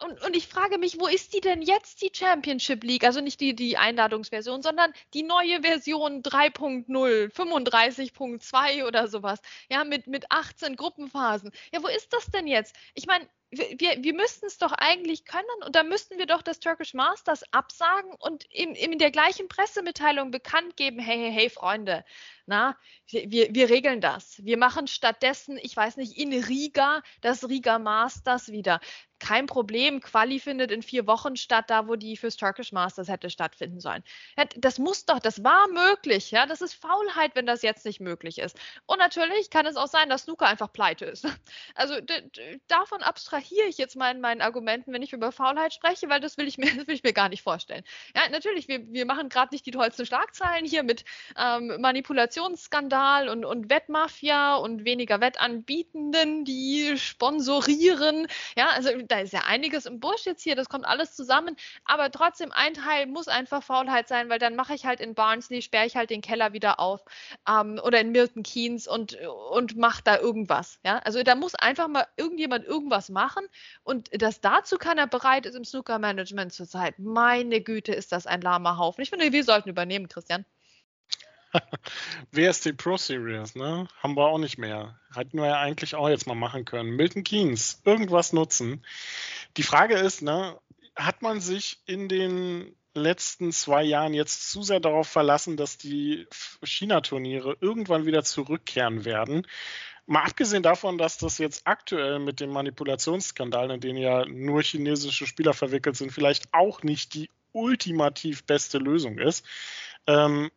Und, 0.02 0.20
und 0.22 0.36
ich 0.36 0.48
frage 0.48 0.78
mich, 0.78 0.98
wo 0.98 1.06
ist 1.06 1.32
die 1.34 1.40
denn 1.40 1.62
jetzt, 1.62 2.02
die 2.02 2.10
Championship 2.12 2.82
League? 2.84 3.04
Also 3.04 3.20
nicht 3.20 3.40
die, 3.40 3.54
die 3.54 3.76
Einladungsversion, 3.76 4.62
sondern 4.62 4.92
die 5.14 5.22
neue 5.22 5.62
Version 5.62 6.22
3.0, 6.22 7.32
35.2 7.32 8.86
oder 8.86 9.08
sowas. 9.08 9.40
Ja, 9.70 9.84
mit, 9.84 10.06
mit 10.06 10.30
18 10.30 10.76
Gruppenphasen. 10.76 11.52
Ja, 11.72 11.82
wo 11.82 11.88
ist 11.88 12.12
das 12.12 12.26
denn 12.26 12.46
jetzt? 12.46 12.74
Ich 12.94 13.06
meine, 13.06 13.28
wir, 13.52 14.02
wir 14.02 14.14
müssten 14.14 14.46
es 14.46 14.56
doch 14.56 14.72
eigentlich 14.72 15.26
können 15.26 15.44
und 15.66 15.76
da 15.76 15.82
müssten 15.82 16.16
wir 16.16 16.24
doch 16.24 16.40
das 16.40 16.58
Turkish 16.58 16.94
Masters 16.94 17.44
absagen 17.52 18.14
und 18.18 18.44
in, 18.44 18.74
in 18.74 18.98
der 18.98 19.10
gleichen 19.10 19.46
Pressemitteilung 19.46 20.30
bekannt 20.30 20.76
geben, 20.76 20.98
hey, 20.98 21.18
hey, 21.18 21.32
hey, 21.32 21.50
Freunde, 21.50 22.02
na, 22.46 22.78
wir, 23.10 23.54
wir 23.54 23.68
regeln 23.68 24.00
das. 24.00 24.42
Wir 24.42 24.56
machen 24.56 24.86
stattdessen, 24.86 25.58
ich 25.62 25.76
weiß 25.76 25.98
nicht, 25.98 26.16
in 26.16 26.32
Riga 26.32 27.02
das 27.20 27.46
Riga 27.46 27.78
Masters 27.78 28.48
wieder 28.48 28.80
kein 29.22 29.46
Problem. 29.46 30.00
Quali 30.00 30.40
findet 30.40 30.72
in 30.72 30.82
vier 30.82 31.06
Wochen 31.06 31.36
statt, 31.36 31.66
da 31.68 31.86
wo 31.86 31.94
die 31.94 32.16
fürs 32.16 32.36
Turkish 32.36 32.72
Masters 32.72 33.06
hätte 33.08 33.30
stattfinden 33.30 33.78
sollen. 33.78 34.02
Das 34.56 34.80
muss 34.80 35.06
doch, 35.06 35.20
das 35.20 35.44
war 35.44 35.68
möglich. 35.68 36.32
Ja, 36.32 36.44
das 36.44 36.60
ist 36.60 36.74
Faulheit, 36.74 37.36
wenn 37.36 37.46
das 37.46 37.62
jetzt 37.62 37.86
nicht 37.86 38.00
möglich 38.00 38.38
ist. 38.38 38.58
Und 38.86 38.98
natürlich 38.98 39.48
kann 39.48 39.64
es 39.64 39.76
auch 39.76 39.86
sein, 39.86 40.08
dass 40.08 40.22
Snooker 40.22 40.46
einfach 40.46 40.72
pleite 40.72 41.04
ist. 41.06 41.26
Also 41.74 41.94
davon 42.68 43.02
abstrahiere 43.02 43.66
ich 43.66 43.78
jetzt 43.78 43.96
mal 43.96 44.10
in 44.10 44.20
meinen 44.20 44.40
Argumenten, 44.40 44.92
wenn 44.92 45.02
ich 45.02 45.12
über 45.12 45.32
Faulheit 45.32 45.72
spreche, 45.72 46.08
weil 46.08 46.20
das 46.20 46.36
will 46.36 46.46
ich 46.46 46.58
mir, 46.58 46.66
das 46.76 46.86
will 46.86 46.94
ich 46.94 47.02
mir 47.02 47.12
gar 47.12 47.28
nicht 47.28 47.42
vorstellen. 47.42 47.82
Ja, 48.14 48.28
natürlich, 48.30 48.68
wir, 48.68 48.80
wir 48.92 49.06
machen 49.06 49.28
gerade 49.28 49.54
nicht 49.54 49.64
die 49.66 49.70
tollsten 49.70 50.04
Schlagzeilen 50.04 50.66
hier 50.66 50.82
mit 50.82 51.04
ähm, 51.36 51.80
Manipulationsskandal 51.80 53.28
und, 53.28 53.44
und 53.44 53.70
Wettmafia 53.70 54.56
und 54.56 54.84
weniger 54.84 55.20
Wettanbietenden, 55.20 56.44
die 56.44 56.98
sponsorieren. 56.98 58.26
Ja, 58.56 58.70
also 58.70 58.90
da 59.12 59.20
ist 59.20 59.32
ja 59.34 59.42
einiges 59.46 59.84
im 59.86 60.00
Busch 60.00 60.24
jetzt 60.24 60.42
hier, 60.42 60.56
das 60.56 60.68
kommt 60.68 60.86
alles 60.86 61.14
zusammen, 61.14 61.56
aber 61.84 62.10
trotzdem 62.10 62.50
ein 62.52 62.72
Teil 62.74 63.06
muss 63.06 63.28
einfach 63.28 63.62
Faulheit 63.62 64.08
sein, 64.08 64.30
weil 64.30 64.38
dann 64.38 64.56
mache 64.56 64.74
ich 64.74 64.86
halt 64.86 65.00
in 65.00 65.14
Barnsley, 65.14 65.60
sperre 65.60 65.86
ich 65.86 65.96
halt 65.96 66.08
den 66.10 66.22
Keller 66.22 66.54
wieder 66.54 66.80
auf 66.80 67.04
ähm, 67.48 67.78
oder 67.84 68.00
in 68.00 68.10
Milton 68.10 68.42
Keynes 68.42 68.88
und, 68.88 69.18
und 69.50 69.76
mache 69.76 70.02
da 70.02 70.18
irgendwas. 70.18 70.78
Ja? 70.84 70.98
Also 71.00 71.22
da 71.22 71.34
muss 71.34 71.54
einfach 71.54 71.88
mal 71.88 72.06
irgendjemand 72.16 72.64
irgendwas 72.64 73.10
machen 73.10 73.44
und 73.82 74.08
dass 74.20 74.40
dazu 74.40 74.78
keiner 74.78 75.06
bereit 75.06 75.44
ist 75.44 75.56
im 75.56 75.64
Snooker-Management 75.64 76.52
zurzeit. 76.52 76.98
Meine 76.98 77.60
Güte, 77.60 77.92
ist 77.92 78.12
das 78.12 78.26
ein 78.26 78.40
lahmer 78.40 78.78
Haufen. 78.78 79.02
Ich 79.02 79.10
finde, 79.10 79.30
wir 79.30 79.44
sollten 79.44 79.68
übernehmen, 79.68 80.08
Christian. 80.08 80.46
WST 82.32 82.76
Pro 82.76 82.96
Series, 82.96 83.54
ne? 83.54 83.86
Haben 84.02 84.16
wir 84.16 84.26
auch 84.26 84.38
nicht 84.38 84.58
mehr. 84.58 84.98
Hätten 85.14 85.38
wir 85.38 85.46
ja 85.46 85.60
eigentlich 85.60 85.94
auch 85.94 86.08
jetzt 86.08 86.26
mal 86.26 86.34
machen 86.34 86.64
können. 86.64 86.96
Milton 86.96 87.24
Keynes, 87.24 87.80
irgendwas 87.84 88.32
nutzen. 88.32 88.84
Die 89.56 89.62
Frage 89.62 89.94
ist, 89.96 90.22
ne, 90.22 90.58
hat 90.96 91.22
man 91.22 91.40
sich 91.40 91.80
in 91.86 92.08
den 92.08 92.74
letzten 92.94 93.52
zwei 93.52 93.82
Jahren 93.82 94.14
jetzt 94.14 94.50
zu 94.50 94.62
sehr 94.62 94.80
darauf 94.80 95.08
verlassen, 95.08 95.56
dass 95.56 95.78
die 95.78 96.26
China-Turniere 96.62 97.56
irgendwann 97.60 98.06
wieder 98.06 98.22
zurückkehren 98.22 99.04
werden? 99.04 99.46
Mal 100.06 100.24
abgesehen 100.24 100.62
davon, 100.62 100.98
dass 100.98 101.16
das 101.18 101.38
jetzt 101.38 101.66
aktuell 101.66 102.18
mit 102.18 102.40
den 102.40 102.50
Manipulationsskandalen, 102.50 103.70
in 103.70 103.80
denen 103.80 103.98
ja 103.98 104.26
nur 104.26 104.62
chinesische 104.62 105.26
Spieler 105.26 105.54
verwickelt 105.54 105.96
sind, 105.96 106.12
vielleicht 106.12 106.52
auch 106.52 106.82
nicht 106.82 107.14
die 107.14 107.30
ultimativ 107.52 108.44
beste 108.44 108.78
Lösung 108.78 109.18
ist. 109.18 109.46
Ähm, 110.06 110.50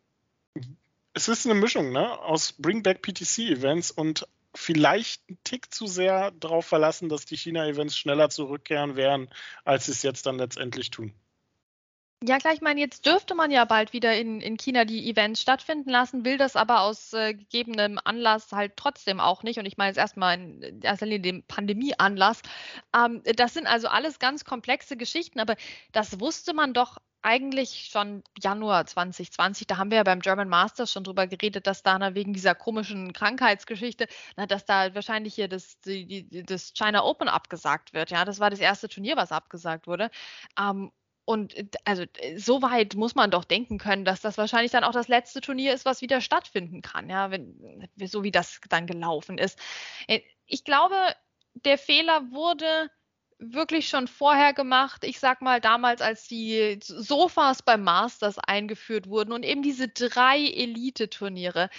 es 1.16 1.30
ist 1.30 1.46
eine 1.46 1.56
Mischung 1.56 1.92
ne, 1.92 2.20
aus 2.20 2.54
Bring 2.54 2.84
Back 2.84 3.02
PTC-Events 3.02 3.90
und 3.90 4.28
vielleicht 4.54 5.24
einen 5.28 5.40
Tick 5.44 5.74
zu 5.74 5.88
sehr 5.88 6.32
darauf 6.32 6.66
verlassen, 6.66 7.10
dass 7.10 7.26
die 7.26 7.38
China-Events 7.38 7.98
schneller 7.98 8.30
zurückkehren 8.30 8.96
werden, 8.96 9.30
als 9.64 9.86
sie 9.86 9.94
es 9.94 10.04
jetzt 10.04 10.26
dann 10.26 10.38
letztendlich 10.38 10.92
tun. 10.92 11.14
Ja, 12.24 12.38
klar, 12.38 12.54
ich 12.54 12.62
meine, 12.62 12.80
jetzt 12.80 13.06
dürfte 13.06 13.36
man 13.36 13.52
ja 13.52 13.66
bald 13.66 13.94
wieder 13.94 14.18
in, 14.18 14.42
in 14.42 14.58
China 14.58 14.86
die 14.86 15.10
Events 15.10 15.42
stattfinden 15.42 15.90
lassen, 15.90 16.26
will 16.26 16.38
das 16.38 16.56
aber 16.56 16.82
aus 16.82 17.14
äh, 17.14 17.34
gegebenem 17.34 18.00
Anlass 18.04 18.52
halt 18.52 18.78
trotzdem 18.78 19.20
auch 19.20 19.44
nicht. 19.44 19.60
Und 19.60 19.66
ich 19.66 19.78
meine 19.78 19.90
jetzt 19.90 19.98
erstmal 19.98 20.36
in 20.36 20.82
erster 20.82 21.06
Linie 21.06 21.20
den 21.20 21.44
Pandemieanlass. 21.44 22.42
Ähm, 22.96 23.22
das 23.36 23.54
sind 23.54 23.68
also 23.68 23.90
alles 23.90 24.18
ganz 24.18 24.44
komplexe 24.44 24.98
Geschichten, 24.98 25.40
aber 25.40 25.56
das 25.92 26.20
wusste 26.20 26.54
man 26.54 26.74
doch 26.74 26.98
eigentlich 27.26 27.90
schon 27.92 28.24
Januar 28.38 28.86
2020, 28.86 29.66
da 29.68 29.78
haben 29.78 29.90
wir 29.90 29.98
ja 29.98 30.04
beim 30.04 30.22
German 30.22 30.48
Masters 30.48 30.92
schon 30.92 31.04
drüber 31.04 31.26
geredet, 31.26 31.66
dass 31.66 31.82
da 31.82 32.14
wegen 32.14 32.34
dieser 32.34 32.54
komischen 32.54 33.14
Krankheitsgeschichte, 33.14 34.08
na, 34.38 34.46
dass 34.46 34.66
da 34.66 34.94
wahrscheinlich 34.94 35.34
hier 35.34 35.48
das, 35.48 35.80
die, 35.82 36.44
das 36.46 36.74
China 36.74 37.04
Open 37.04 37.28
abgesagt 37.28 37.94
wird. 37.94 38.12
Ja, 38.12 38.26
das 38.26 38.40
war 38.40 38.52
das 38.52 38.60
erste 38.60 38.90
Turnier, 38.90 39.18
was 39.18 39.32
abgesagt 39.32 39.88
wurde. 39.88 40.12
Ähm, 40.60 40.92
und 41.26 41.56
also 41.84 42.06
so 42.38 42.62
weit 42.62 42.94
muss 42.94 43.16
man 43.16 43.32
doch 43.32 43.44
denken 43.44 43.80
können, 43.80 44.06
dass 44.06 44.22
das 44.22 44.38
wahrscheinlich 44.38 44.72
dann 44.72 44.84
auch 44.84 44.92
das 44.92 45.08
letzte 45.08 45.42
Turnier 45.42 45.74
ist, 45.74 45.84
was 45.86 46.02
wieder 46.02 46.22
stattfinden 46.22 46.84
kann, 46.84 47.10
ja, 47.10 47.32
wenn, 47.32 47.90
so 48.04 48.24
wie 48.24 48.32
das 48.32 48.62
dann 48.70 48.86
gelaufen 48.86 49.40
ist. 49.40 49.60
Äh, 50.08 50.22
ich 50.46 50.64
glaube, 50.64 50.96
der 51.56 51.80
Fehler 51.80 52.32
wurde 52.32 52.92
wirklich 53.40 53.88
schon 53.90 54.08
vorher 54.08 54.54
gemacht. 54.54 55.04
Ich 55.04 55.20
sag 55.20 55.42
mal 55.42 55.60
damals, 55.62 56.02
als 56.02 56.28
die 56.28 56.80
Sofas 56.82 57.62
beim 57.62 57.84
Masters 57.84 58.40
eingeführt 58.40 59.08
wurden 59.08 59.32
und 59.32 59.44
eben 59.44 59.62
diese 59.62 59.88
drei 59.90 60.40
Elite-Turniere 60.40 61.70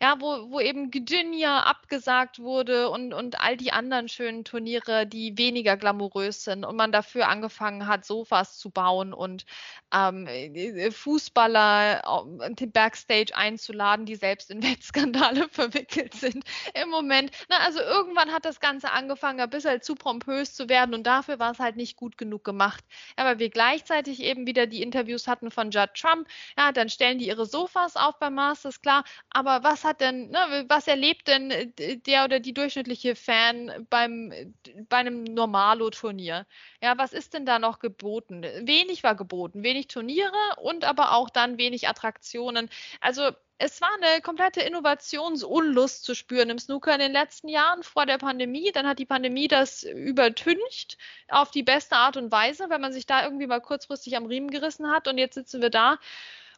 ja, 0.00 0.16
wo, 0.20 0.50
wo 0.50 0.60
eben 0.60 0.90
Gdynia 0.90 1.60
abgesagt 1.60 2.38
wurde 2.38 2.90
und, 2.90 3.12
und 3.12 3.40
all 3.40 3.56
die 3.56 3.72
anderen 3.72 4.08
schönen 4.08 4.44
Turniere, 4.44 5.06
die 5.06 5.38
weniger 5.38 5.76
glamourös 5.76 6.44
sind 6.44 6.64
und 6.64 6.76
man 6.76 6.92
dafür 6.92 7.28
angefangen 7.28 7.86
hat, 7.86 8.04
Sofas 8.04 8.58
zu 8.58 8.70
bauen 8.70 9.12
und 9.12 9.46
ähm, 9.92 10.26
äh, 10.26 10.90
Fußballer 10.90 12.02
äh, 12.40 12.66
Backstage 12.66 13.34
einzuladen, 13.34 14.06
die 14.06 14.16
selbst 14.16 14.50
in 14.50 14.62
Wettskandale 14.62 15.48
verwickelt 15.48 16.14
sind 16.14 16.44
im 16.74 16.90
Moment. 16.90 17.30
Na, 17.48 17.58
also 17.58 17.80
irgendwann 17.80 18.32
hat 18.32 18.44
das 18.44 18.60
Ganze 18.60 18.92
angefangen, 18.92 19.40
ein 19.40 19.50
bisschen 19.50 19.80
zu 19.80 19.94
pompös 19.94 20.54
zu 20.54 20.68
werden 20.68 20.94
und 20.94 21.04
dafür 21.06 21.38
war 21.38 21.52
es 21.52 21.58
halt 21.58 21.76
nicht 21.76 21.96
gut 21.96 22.18
genug 22.18 22.44
gemacht. 22.44 22.84
Weil 23.16 23.38
wir 23.38 23.50
gleichzeitig 23.50 24.20
eben 24.20 24.46
wieder 24.46 24.66
die 24.66 24.82
Interviews 24.82 25.26
hatten 25.26 25.50
von 25.50 25.70
Judd 25.70 25.94
Trump, 25.94 26.28
ja, 26.58 26.72
dann 26.72 26.88
stellen 26.88 27.18
die 27.18 27.28
ihre 27.28 27.46
Sofas 27.46 27.96
auf 27.96 28.18
beim 28.18 28.34
Masters, 28.34 28.82
klar, 28.82 29.04
aber 29.30 29.62
was 29.62 29.85
hat 29.86 30.00
denn, 30.02 30.30
ne, 30.30 30.66
was 30.68 30.86
erlebt 30.86 31.28
denn 31.28 31.50
äh, 31.50 31.96
der 31.98 32.24
oder 32.24 32.40
die 32.40 32.52
durchschnittliche 32.52 33.16
Fan 33.16 33.86
beim, 33.88 34.54
bei 34.88 34.98
einem 34.98 35.24
Normalo-Turnier? 35.24 36.46
Ja, 36.82 36.98
was 36.98 37.12
ist 37.12 37.32
denn 37.34 37.46
da 37.46 37.58
noch 37.58 37.78
geboten? 37.78 38.42
Wenig 38.62 39.02
war 39.02 39.14
geboten, 39.14 39.62
wenig 39.62 39.88
Turniere 39.88 40.32
und 40.58 40.84
aber 40.84 41.12
auch 41.14 41.30
dann 41.30 41.58
wenig 41.58 41.88
Attraktionen. 41.88 42.68
Also 43.00 43.30
es 43.58 43.80
war 43.80 43.90
eine 43.94 44.20
komplette 44.20 44.60
Innovationsunlust 44.60 46.04
zu 46.04 46.14
spüren 46.14 46.50
im 46.50 46.58
Snooker 46.58 46.92
in 46.92 47.00
den 47.00 47.12
letzten 47.12 47.48
Jahren 47.48 47.82
vor 47.82 48.04
der 48.04 48.18
Pandemie. 48.18 48.70
Dann 48.72 48.86
hat 48.86 48.98
die 48.98 49.06
Pandemie 49.06 49.48
das 49.48 49.82
übertüncht 49.82 50.98
auf 51.28 51.50
die 51.50 51.62
beste 51.62 51.96
Art 51.96 52.18
und 52.18 52.30
Weise, 52.30 52.68
wenn 52.68 52.82
man 52.82 52.92
sich 52.92 53.06
da 53.06 53.24
irgendwie 53.24 53.46
mal 53.46 53.60
kurzfristig 53.60 54.16
am 54.16 54.26
Riemen 54.26 54.50
gerissen 54.50 54.90
hat. 54.90 55.08
Und 55.08 55.16
jetzt 55.16 55.34
sitzen 55.34 55.62
wir 55.62 55.70
da 55.70 55.98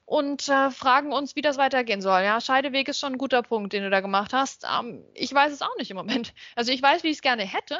und 0.09 0.49
äh, 0.49 0.71
fragen 0.71 1.13
uns, 1.13 1.37
wie 1.37 1.43
das 1.43 1.59
weitergehen 1.59 2.01
soll. 2.01 2.23
Ja, 2.23 2.41
Scheideweg 2.41 2.89
ist 2.89 2.99
schon 2.99 3.13
ein 3.13 3.19
guter 3.19 3.43
Punkt, 3.43 3.75
den 3.75 3.83
du 3.83 3.91
da 3.91 4.01
gemacht 4.01 4.33
hast. 4.33 4.65
Ähm, 4.65 5.05
ich 5.13 5.33
weiß 5.35 5.53
es 5.53 5.61
auch 5.61 5.77
nicht 5.77 5.91
im 5.91 5.99
Moment. 5.99 6.33
Also 6.57 6.73
ich 6.73 6.83
weiß, 6.83 7.03
wie 7.03 7.09
ich 7.09 7.17
es 7.17 7.23
gerne 7.23 7.43
hätte, 7.43 7.79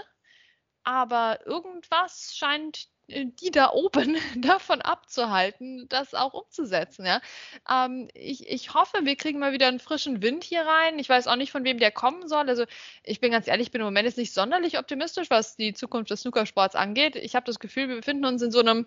aber 0.85 1.47
irgendwas 1.47 2.35
scheint 2.37 2.89
äh, 3.07 3.25
die 3.41 3.51
da 3.51 3.71
oben 3.71 4.19
davon 4.37 4.83
abzuhalten, 4.83 5.89
das 5.89 6.13
auch 6.13 6.35
umzusetzen. 6.35 7.07
Ja? 7.07 7.23
Ähm, 7.69 8.09
ich, 8.13 8.47
ich 8.47 8.75
hoffe, 8.75 8.99
wir 9.05 9.17
kriegen 9.17 9.39
mal 9.39 9.55
wieder 9.55 9.69
einen 9.69 9.81
frischen 9.81 10.21
Wind 10.21 10.45
hier 10.45 10.67
rein. 10.67 10.99
Ich 10.99 11.09
weiß 11.09 11.29
auch 11.29 11.37
nicht, 11.37 11.51
von 11.51 11.65
wem 11.65 11.79
der 11.79 11.93
kommen 11.93 12.29
soll. 12.29 12.47
Also 12.51 12.65
ich 13.05 13.21
bin 13.21 13.33
ganz 13.33 13.49
ehrlich, 13.49 13.69
ich 13.69 13.73
bin 13.73 13.81
im 13.81 13.87
Moment 13.87 14.05
jetzt 14.05 14.19
nicht 14.19 14.35
sonderlich 14.35 14.79
optimistisch, 14.79 15.31
was 15.31 15.57
die 15.57 15.73
Zukunft 15.73 16.11
des 16.11 16.21
Snookersports 16.21 16.75
angeht. 16.75 17.17
Ich 17.17 17.35
habe 17.35 17.47
das 17.47 17.59
Gefühl, 17.59 17.89
wir 17.89 17.97
befinden 17.97 18.27
uns 18.27 18.43
in 18.43 18.51
so 18.51 18.61
einem 18.61 18.87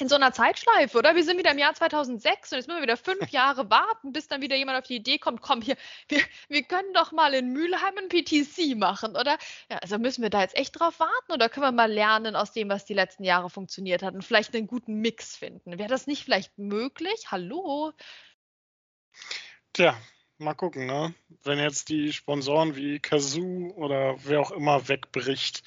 in 0.00 0.08
so 0.08 0.16
einer 0.16 0.32
Zeitschleife, 0.32 0.98
oder? 0.98 1.14
Wir 1.14 1.22
sind 1.22 1.38
wieder 1.38 1.52
im 1.52 1.58
Jahr 1.58 1.74
2006 1.74 2.50
und 2.50 2.58
jetzt 2.58 2.66
müssen 2.66 2.78
wir 2.78 2.82
wieder 2.82 2.96
fünf 2.96 3.28
Jahre 3.30 3.70
warten, 3.70 4.12
bis 4.12 4.26
dann 4.26 4.42
wieder 4.42 4.56
jemand 4.56 4.78
auf 4.78 4.86
die 4.86 4.96
Idee 4.96 5.18
kommt, 5.18 5.40
komm 5.40 5.62
hier, 5.62 5.76
wir, 6.08 6.20
wir 6.48 6.62
können 6.64 6.92
doch 6.94 7.12
mal 7.12 7.32
in 7.34 7.52
Mülheim 7.52 7.94
ein 7.98 8.08
PTC 8.08 8.76
machen, 8.76 9.16
oder? 9.16 9.38
Ja, 9.70 9.78
also 9.78 9.98
müssen 9.98 10.22
wir 10.22 10.30
da 10.30 10.40
jetzt 10.40 10.56
echt 10.56 10.78
drauf 10.78 10.98
warten 10.98 11.32
oder 11.32 11.48
können 11.48 11.66
wir 11.66 11.72
mal 11.72 11.90
lernen 11.90 12.34
aus 12.34 12.52
dem, 12.52 12.68
was 12.68 12.84
die 12.84 12.94
letzten 12.94 13.24
Jahre 13.24 13.50
funktioniert 13.50 14.02
hat 14.02 14.14
und 14.14 14.24
vielleicht 14.24 14.54
einen 14.54 14.66
guten 14.66 14.96
Mix 14.96 15.36
finden? 15.36 15.78
Wäre 15.78 15.88
das 15.88 16.06
nicht 16.06 16.24
vielleicht 16.24 16.58
möglich? 16.58 17.30
Hallo? 17.30 17.92
Tja, 19.72 19.96
mal 20.38 20.54
gucken, 20.54 20.86
ne? 20.86 21.14
Wenn 21.44 21.58
jetzt 21.58 21.88
die 21.88 22.12
Sponsoren 22.12 22.74
wie 22.74 22.98
Kazoo 22.98 23.72
oder 23.76 24.16
wer 24.24 24.40
auch 24.40 24.50
immer 24.50 24.88
wegbricht, 24.88 25.62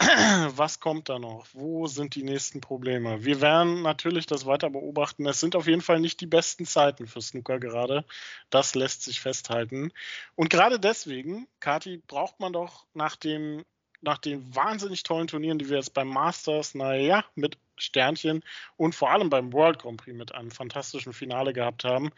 was 0.56 0.80
kommt 0.80 1.08
da 1.08 1.18
noch? 1.18 1.46
Wo 1.52 1.86
sind 1.86 2.14
die 2.14 2.22
nächsten 2.22 2.60
Probleme? 2.60 3.24
Wir 3.24 3.40
werden 3.40 3.82
natürlich 3.82 4.26
das 4.26 4.46
weiter 4.46 4.70
beobachten. 4.70 5.26
Es 5.26 5.40
sind 5.40 5.56
auf 5.56 5.66
jeden 5.66 5.80
Fall 5.82 6.00
nicht 6.00 6.20
die 6.20 6.26
besten 6.26 6.66
Zeiten 6.66 7.06
für 7.06 7.20
Snooker 7.20 7.58
gerade. 7.58 8.04
Das 8.50 8.74
lässt 8.74 9.02
sich 9.02 9.20
festhalten. 9.20 9.92
Und 10.34 10.50
gerade 10.50 10.80
deswegen, 10.80 11.46
Kati, 11.60 12.02
braucht 12.06 12.40
man 12.40 12.52
doch 12.52 12.86
nach 12.94 13.16
dem 13.16 13.64
nach 14.04 14.18
den 14.18 14.54
wahnsinnig 14.54 15.02
tollen 15.02 15.28
Turnieren, 15.28 15.58
die 15.58 15.70
wir 15.70 15.78
jetzt 15.78 15.94
beim 15.94 16.08
Masters, 16.08 16.74
naja, 16.74 17.24
mit 17.34 17.56
Sternchen 17.76 18.42
und 18.76 18.94
vor 18.94 19.10
allem 19.10 19.30
beim 19.30 19.52
World 19.52 19.78
Grand 19.80 19.98
Prix 19.98 20.16
mit 20.16 20.34
einem 20.34 20.50
fantastischen 20.50 21.12
Finale 21.12 21.52
gehabt 21.52 21.84
haben. 21.84 22.10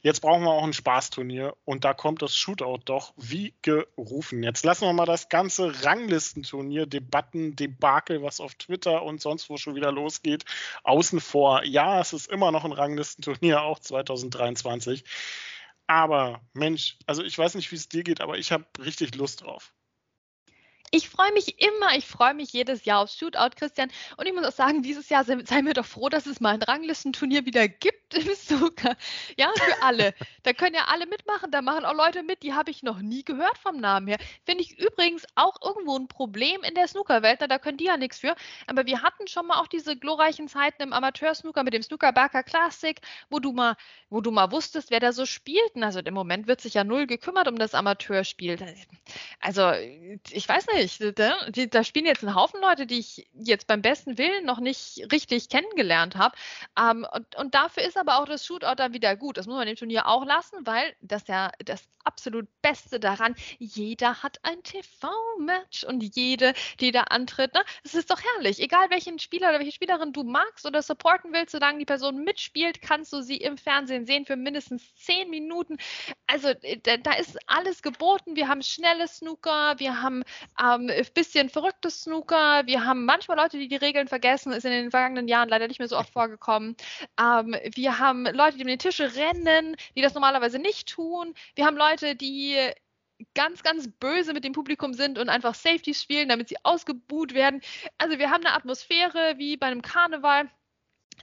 Jetzt 0.00 0.20
brauchen 0.20 0.44
wir 0.44 0.50
auch 0.50 0.64
ein 0.64 0.72
Spaßturnier 0.72 1.56
und 1.64 1.84
da 1.84 1.94
kommt 1.94 2.22
das 2.22 2.36
Shootout 2.36 2.82
doch 2.84 3.14
wie 3.16 3.54
gerufen. 3.62 4.42
Jetzt 4.42 4.64
lassen 4.64 4.86
wir 4.86 4.92
mal 4.92 5.06
das 5.06 5.28
ganze 5.28 5.84
Ranglistenturnier, 5.84 6.86
Debatten, 6.86 7.56
Debakel, 7.56 8.22
was 8.22 8.40
auf 8.40 8.54
Twitter 8.54 9.02
und 9.02 9.20
sonst 9.20 9.50
wo 9.50 9.56
schon 9.56 9.74
wieder 9.74 9.92
losgeht, 9.92 10.44
außen 10.84 11.20
vor. 11.20 11.64
Ja, 11.64 12.00
es 12.00 12.12
ist 12.12 12.30
immer 12.30 12.52
noch 12.52 12.64
ein 12.64 12.72
Ranglistenturnier, 12.72 13.62
auch 13.62 13.78
2023. 13.78 15.04
Aber 15.86 16.42
Mensch, 16.52 16.98
also 17.06 17.24
ich 17.24 17.36
weiß 17.36 17.54
nicht, 17.54 17.72
wie 17.72 17.76
es 17.76 17.88
dir 17.88 18.04
geht, 18.04 18.20
aber 18.20 18.38
ich 18.38 18.52
habe 18.52 18.66
richtig 18.78 19.14
Lust 19.14 19.42
drauf. 19.42 19.72
Ich 20.90 21.08
freue 21.08 21.32
mich 21.32 21.60
immer, 21.60 21.96
ich 21.96 22.06
freue 22.06 22.34
mich 22.34 22.52
jedes 22.52 22.84
Jahr 22.84 23.00
aufs 23.00 23.16
Shootout, 23.16 23.50
Christian. 23.56 23.90
Und 24.16 24.26
ich 24.26 24.32
muss 24.32 24.44
auch 24.44 24.52
sagen, 24.52 24.82
dieses 24.82 25.08
Jahr 25.08 25.24
seien 25.24 25.66
wir 25.66 25.74
doch 25.74 25.84
froh, 25.84 26.08
dass 26.08 26.26
es 26.26 26.40
mal 26.40 26.54
ein 26.54 26.62
Ranglistenturnier 26.62 27.44
wieder 27.44 27.68
gibt 27.68 27.97
im 28.14 28.34
Snooker. 28.34 28.96
Ja, 29.36 29.52
für 29.54 29.82
alle. 29.82 30.14
da 30.42 30.52
können 30.52 30.74
ja 30.74 30.86
alle 30.86 31.06
mitmachen. 31.06 31.50
Da 31.50 31.62
machen 31.62 31.84
auch 31.84 31.94
Leute 31.94 32.22
mit, 32.22 32.42
die 32.42 32.54
habe 32.54 32.70
ich 32.70 32.82
noch 32.82 33.00
nie 33.00 33.24
gehört 33.24 33.58
vom 33.58 33.78
Namen 33.78 34.08
her. 34.08 34.18
Finde 34.44 34.62
ich 34.62 34.78
übrigens 34.78 35.26
auch 35.34 35.56
irgendwo 35.62 35.96
ein 35.96 36.08
Problem 36.08 36.62
in 36.62 36.74
der 36.74 36.88
Snookerwelt. 36.88 37.40
Da 37.40 37.58
können 37.58 37.78
die 37.78 37.84
ja 37.84 37.96
nichts 37.96 38.18
für. 38.18 38.34
Aber 38.66 38.86
wir 38.86 39.02
hatten 39.02 39.26
schon 39.26 39.46
mal 39.46 39.60
auch 39.60 39.66
diese 39.66 39.96
glorreichen 39.96 40.48
Zeiten 40.48 40.82
im 40.82 40.92
Amateur-Snooker 40.92 41.64
mit 41.64 41.74
dem 41.74 41.82
Snooker 41.82 42.12
Barker 42.12 42.42
Classic, 42.42 42.98
wo 43.28 43.38
du 43.38 43.52
mal, 43.52 43.76
wo 44.08 44.20
du 44.20 44.30
mal 44.30 44.50
wusstest, 44.50 44.90
wer 44.90 45.00
da 45.00 45.12
so 45.12 45.26
spielt. 45.26 45.76
Also 45.80 46.00
im 46.00 46.14
Moment 46.14 46.46
wird 46.46 46.60
sich 46.60 46.74
ja 46.74 46.84
null 46.84 47.06
gekümmert 47.06 47.48
um 47.48 47.56
das 47.56 47.74
Amateurspiel. 47.74 48.58
Also, 49.40 49.72
ich 50.30 50.48
weiß 50.48 50.66
nicht. 50.74 51.18
Da 51.18 51.84
spielen 51.84 52.06
jetzt 52.06 52.22
ein 52.24 52.34
Haufen 52.34 52.60
Leute, 52.60 52.86
die 52.86 52.98
ich 52.98 53.28
jetzt 53.34 53.66
beim 53.66 53.82
besten 53.82 54.18
Willen 54.18 54.44
noch 54.44 54.60
nicht 54.60 55.06
richtig 55.12 55.48
kennengelernt 55.48 56.16
habe. 56.16 56.36
Ähm, 56.78 57.06
und, 57.36 57.54
dafür 57.54 57.82
ist 57.82 57.97
aber 57.98 58.18
auch 58.18 58.26
das 58.26 58.46
Shootout 58.46 58.76
dann 58.76 58.92
wieder 58.92 59.16
gut. 59.16 59.36
Das 59.36 59.46
muss 59.46 59.56
man 59.56 59.66
dem 59.66 59.76
Turnier 59.76 60.06
auch 60.06 60.24
lassen, 60.24 60.66
weil 60.66 60.94
das 61.00 61.26
ja 61.26 61.50
das 61.64 61.88
absolut 62.04 62.48
Beste 62.62 62.98
daran, 62.98 63.34
jeder 63.58 64.22
hat 64.22 64.38
ein 64.42 64.62
TV-Match 64.62 65.84
und 65.84 66.00
jede, 66.16 66.54
die 66.80 66.90
da 66.90 67.02
antritt, 67.02 67.52
ne? 67.52 67.62
Das 67.82 67.94
ist 67.94 68.10
doch 68.10 68.20
herrlich. 68.22 68.60
Egal 68.60 68.88
welchen 68.88 69.18
Spieler 69.18 69.50
oder 69.50 69.58
welche 69.58 69.72
Spielerin 69.72 70.14
du 70.14 70.22
magst 70.22 70.64
oder 70.64 70.80
supporten 70.80 71.34
willst, 71.34 71.52
solange 71.52 71.78
die 71.80 71.84
Person 71.84 72.24
mitspielt, 72.24 72.80
kannst 72.80 73.12
du 73.12 73.20
sie 73.20 73.36
im 73.36 73.58
Fernsehen 73.58 74.06
sehen 74.06 74.24
für 74.24 74.36
mindestens 74.36 74.94
zehn 74.94 75.28
Minuten. 75.28 75.76
Also 76.26 76.48
äh, 76.62 76.78
da 76.78 77.12
ist 77.12 77.38
alles 77.46 77.82
geboten. 77.82 78.36
Wir 78.36 78.48
haben 78.48 78.62
schnelle 78.62 79.06
Snooker, 79.06 79.74
wir 79.78 80.00
haben 80.00 80.22
äh, 80.56 80.78
haben 80.78 80.90
ein 80.90 81.06
bisschen 81.14 81.48
verrücktes 81.48 82.02
Snooker. 82.02 82.62
Wir 82.66 82.84
haben 82.84 83.04
manchmal 83.04 83.36
Leute, 83.36 83.58
die 83.58 83.68
die 83.68 83.76
Regeln 83.76 84.08
vergessen. 84.08 84.52
Ist 84.52 84.64
in 84.64 84.70
den 84.70 84.90
vergangenen 84.90 85.28
Jahren 85.28 85.48
leider 85.48 85.68
nicht 85.68 85.78
mehr 85.78 85.88
so 85.88 85.96
oft 85.96 86.12
vorgekommen. 86.12 86.76
Ähm, 87.20 87.56
wir 87.74 87.87
haben 87.96 88.24
Leute, 88.24 88.56
die 88.56 88.64
um 88.64 88.68
den 88.68 88.78
Tische 88.78 89.14
rennen, 89.14 89.76
die 89.96 90.02
das 90.02 90.14
normalerweise 90.14 90.58
nicht 90.58 90.88
tun. 90.88 91.34
Wir 91.54 91.64
haben 91.64 91.76
Leute, 91.76 92.16
die 92.16 92.72
ganz, 93.34 93.62
ganz 93.62 93.88
böse 93.88 94.32
mit 94.32 94.44
dem 94.44 94.52
Publikum 94.52 94.94
sind 94.94 95.18
und 95.18 95.28
einfach 95.28 95.54
Safeties 95.54 96.02
spielen, 96.02 96.28
damit 96.28 96.48
sie 96.48 96.56
ausgebuht 96.62 97.34
werden. 97.34 97.60
Also 97.98 98.18
wir 98.18 98.30
haben 98.30 98.44
eine 98.44 98.54
Atmosphäre 98.54 99.34
wie 99.38 99.56
bei 99.56 99.66
einem 99.66 99.82
Karneval. 99.82 100.50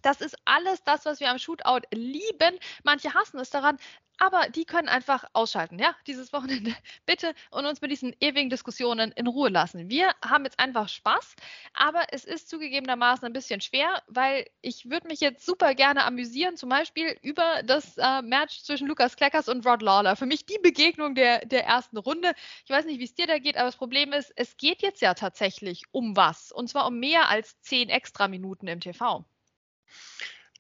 Das 0.05 0.21
ist 0.21 0.37
alles 0.45 0.83
das, 0.83 1.03
was 1.05 1.19
wir 1.19 1.31
am 1.31 1.39
Shootout 1.39 1.81
lieben. 1.91 2.59
Manche 2.83 3.15
hassen 3.15 3.39
es 3.39 3.49
daran, 3.49 3.79
aber 4.19 4.49
die 4.49 4.63
können 4.63 4.87
einfach 4.87 5.25
ausschalten, 5.33 5.79
ja, 5.79 5.95
dieses 6.05 6.31
Wochenende. 6.31 6.75
Bitte 7.07 7.33
und 7.49 7.65
uns 7.65 7.81
mit 7.81 7.89
diesen 7.89 8.15
ewigen 8.19 8.51
Diskussionen 8.51 9.11
in 9.13 9.25
Ruhe 9.25 9.49
lassen. 9.49 9.89
Wir 9.89 10.11
haben 10.23 10.45
jetzt 10.45 10.59
einfach 10.59 10.89
Spaß, 10.89 11.35
aber 11.73 12.03
es 12.11 12.23
ist 12.23 12.49
zugegebenermaßen 12.49 13.25
ein 13.25 13.33
bisschen 13.33 13.61
schwer, 13.61 14.03
weil 14.05 14.45
ich 14.61 14.91
würde 14.91 15.07
mich 15.07 15.21
jetzt 15.21 15.43
super 15.43 15.73
gerne 15.73 16.05
amüsieren, 16.05 16.55
zum 16.55 16.69
Beispiel 16.69 17.17
über 17.23 17.63
das 17.63 17.97
äh, 17.97 18.21
Match 18.21 18.61
zwischen 18.61 18.87
Lukas 18.87 19.15
Kleckers 19.15 19.49
und 19.49 19.65
Rod 19.65 19.81
Lawler. 19.81 20.15
Für 20.15 20.27
mich 20.27 20.45
die 20.45 20.59
Begegnung 20.61 21.15
der, 21.15 21.47
der 21.47 21.65
ersten 21.65 21.97
Runde. 21.97 22.33
Ich 22.63 22.69
weiß 22.69 22.85
nicht, 22.85 22.99
wie 22.99 23.05
es 23.05 23.15
dir 23.15 23.25
da 23.25 23.39
geht, 23.39 23.57
aber 23.57 23.65
das 23.65 23.77
Problem 23.77 24.13
ist, 24.13 24.31
es 24.35 24.55
geht 24.57 24.83
jetzt 24.83 25.01
ja 25.01 25.15
tatsächlich 25.15 25.81
um 25.91 26.15
was. 26.15 26.51
Und 26.51 26.69
zwar 26.69 26.85
um 26.85 26.99
mehr 26.99 27.27
als 27.27 27.59
zehn 27.61 27.89
extra 27.89 28.27
Minuten 28.27 28.67
im 28.67 28.79
TV. 28.81 29.25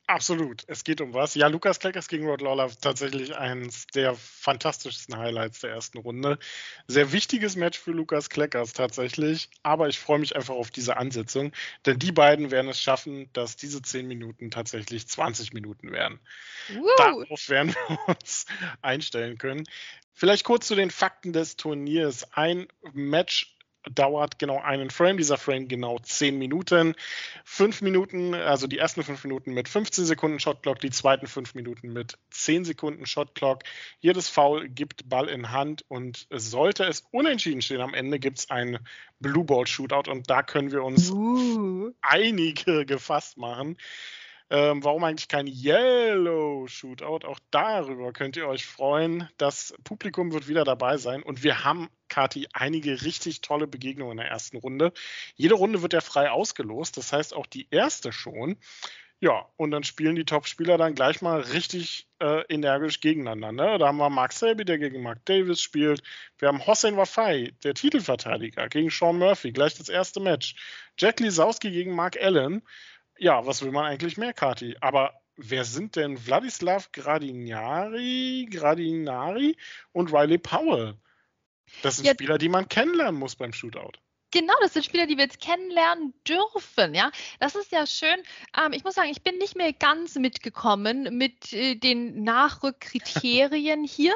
Absolut. 0.07 0.63
Es 0.67 0.83
geht 0.83 1.01
um 1.01 1.15
was. 1.15 1.33
Ja, 1.33 1.47
Lukas 1.47 1.79
Kleckers 1.79 2.07
gegen 2.07 2.27
Rod 2.27 2.41
Lawler 2.41 2.69
tatsächlich 2.79 3.35
eines 3.35 3.87
der 3.87 4.13
fantastischsten 4.13 5.17
Highlights 5.17 5.61
der 5.61 5.71
ersten 5.71 5.97
Runde. 5.97 6.37
Sehr 6.87 7.11
wichtiges 7.11 7.55
Match 7.55 7.79
für 7.79 7.91
Lukas 7.91 8.29
Kleckers 8.29 8.73
tatsächlich, 8.73 9.49
aber 9.63 9.87
ich 9.87 9.97
freue 9.97 10.19
mich 10.19 10.35
einfach 10.35 10.53
auf 10.53 10.69
diese 10.69 10.97
Ansetzung, 10.97 11.53
denn 11.87 11.97
die 11.97 12.11
beiden 12.11 12.51
werden 12.51 12.69
es 12.69 12.79
schaffen, 12.79 13.31
dass 13.33 13.55
diese 13.55 13.81
10 13.81 14.07
Minuten 14.07 14.51
tatsächlich 14.51 15.07
20 15.07 15.53
Minuten 15.53 15.91
werden. 15.91 16.19
Woo. 16.69 16.87
Darauf 16.97 17.49
werden 17.49 17.73
wir 17.73 18.15
uns 18.15 18.45
einstellen 18.83 19.39
können. 19.39 19.63
Vielleicht 20.13 20.43
kurz 20.43 20.67
zu 20.67 20.75
den 20.75 20.91
Fakten 20.91 21.33
des 21.33 21.57
Turniers. 21.57 22.31
Ein 22.31 22.67
Match 22.93 23.54
dauert 23.91 24.39
genau 24.39 24.59
einen 24.59 24.89
Frame, 24.89 25.17
dieser 25.17 25.37
Frame 25.37 25.67
genau 25.67 25.99
10 25.99 26.37
Minuten. 26.37 26.95
Fünf 27.43 27.81
Minuten, 27.81 28.33
also 28.33 28.67
die 28.67 28.77
ersten 28.77 29.03
fünf 29.03 29.23
Minuten 29.23 29.53
mit 29.53 29.69
15 29.69 30.05
Sekunden 30.05 30.39
Shotclock, 30.39 30.79
die 30.79 30.91
zweiten 30.91 31.27
fünf 31.27 31.55
Minuten 31.55 31.93
mit 31.93 32.17
10 32.31 32.65
Sekunden 32.65 33.05
Shotclock. 33.05 33.63
Jedes 33.99 34.29
Foul 34.29 34.69
gibt 34.69 35.07
Ball 35.09 35.27
in 35.29 35.51
Hand 35.51 35.85
und 35.87 36.27
sollte 36.31 36.85
es 36.85 37.03
unentschieden 37.11 37.61
stehen 37.61 37.81
am 37.81 37.93
Ende, 37.93 38.19
gibt 38.19 38.39
es 38.39 38.49
ein 38.49 38.79
Blue 39.19 39.45
Ball 39.45 39.67
Shootout 39.67 40.09
und 40.09 40.29
da 40.29 40.43
können 40.43 40.71
wir 40.71 40.83
uns 40.83 41.11
uh. 41.11 41.91
einige 42.01 42.85
gefasst 42.85 43.37
machen. 43.37 43.77
Ähm, 44.51 44.83
warum 44.83 45.03
eigentlich 45.03 45.27
kein 45.27 45.47
Yellow 45.47 46.67
Shootout? 46.67 47.25
Auch 47.25 47.39
darüber 47.49 48.13
könnt 48.13 48.37
ihr 48.37 48.47
euch 48.47 48.65
freuen. 48.65 49.27
Das 49.37 49.73
Publikum 49.83 50.31
wird 50.33 50.47
wieder 50.47 50.63
dabei 50.63 50.97
sein 50.97 51.23
und 51.23 51.43
wir 51.43 51.63
haben, 51.63 51.89
Kati, 52.09 52.47
einige 52.53 53.01
richtig 53.01 53.41
tolle 53.41 53.65
Begegnungen 53.65 54.11
in 54.11 54.17
der 54.17 54.27
ersten 54.27 54.57
Runde. 54.57 54.93
Jede 55.35 55.55
Runde 55.55 55.81
wird 55.81 55.93
ja 55.93 56.01
frei 56.01 56.29
ausgelost, 56.29 56.97
das 56.97 57.11
heißt 57.11 57.33
auch 57.33 57.47
die 57.47 57.67
erste 57.71 58.11
schon. 58.11 58.57
Ja, 59.21 59.47
und 59.55 59.71
dann 59.71 59.83
spielen 59.83 60.15
die 60.15 60.25
Top-Spieler 60.25 60.77
dann 60.77 60.93
gleich 60.93 61.21
mal 61.21 61.39
richtig 61.39 62.07
äh, 62.19 62.43
energisch 62.49 62.99
gegeneinander. 62.99 63.51
Ne? 63.51 63.77
Da 63.79 63.87
haben 63.87 63.97
wir 63.97 64.09
Mark 64.09 64.33
Selby, 64.33 64.65
der 64.65 64.77
gegen 64.77 65.01
Mark 65.01 65.25
Davis 65.25 65.61
spielt. 65.61 66.03
Wir 66.37 66.49
haben 66.49 66.67
Hossein 66.67 66.97
Wafai, 66.97 67.53
der 67.63 67.73
Titelverteidiger, 67.73 68.67
gegen 68.67 68.89
Sean 68.89 69.17
Murphy, 69.17 69.51
gleich 69.53 69.75
das 69.75 69.89
erste 69.89 70.19
Match. 70.19 70.55
Jack 70.99 71.21
Lisowski 71.21 71.71
gegen 71.71 71.95
Mark 71.95 72.21
Allen 72.21 72.61
ja, 73.17 73.45
was 73.45 73.61
will 73.61 73.71
man 73.71 73.85
eigentlich 73.85 74.17
mehr, 74.17 74.33
Kati? 74.33 74.75
Aber 74.81 75.13
wer 75.35 75.65
sind 75.65 75.95
denn 75.95 76.25
Wladislav 76.25 76.91
Gradinari, 76.91 78.47
Gradinari 78.49 79.57
und 79.91 80.13
Riley 80.13 80.37
Powell? 80.37 80.95
Das 81.81 81.97
sind 81.97 82.05
ja. 82.05 82.13
Spieler, 82.13 82.37
die 82.37 82.49
man 82.49 82.69
kennenlernen 82.69 83.19
muss 83.19 83.35
beim 83.35 83.53
Shootout. 83.53 83.93
Genau, 84.35 84.53
das 84.59 84.73
sind 84.73 84.83
Spieler, 84.83 85.07
die 85.07 85.15
wir 85.15 85.23
jetzt 85.23 85.39
kennenlernen 85.39 86.13
dürfen. 86.27 86.93
Ja, 86.93 87.09
das 87.39 87.55
ist 87.55 87.71
ja 87.71 87.87
schön. 87.87 88.17
Ähm, 88.61 88.73
ich 88.73 88.83
muss 88.83 88.95
sagen, 88.95 89.07
ich 89.09 89.21
bin 89.21 89.37
nicht 89.37 89.55
mehr 89.55 89.71
ganz 89.71 90.15
mitgekommen 90.15 91.17
mit 91.17 91.53
äh, 91.53 91.75
den 91.75 92.25
Nachrückkriterien 92.25 93.83
hier 93.85 94.13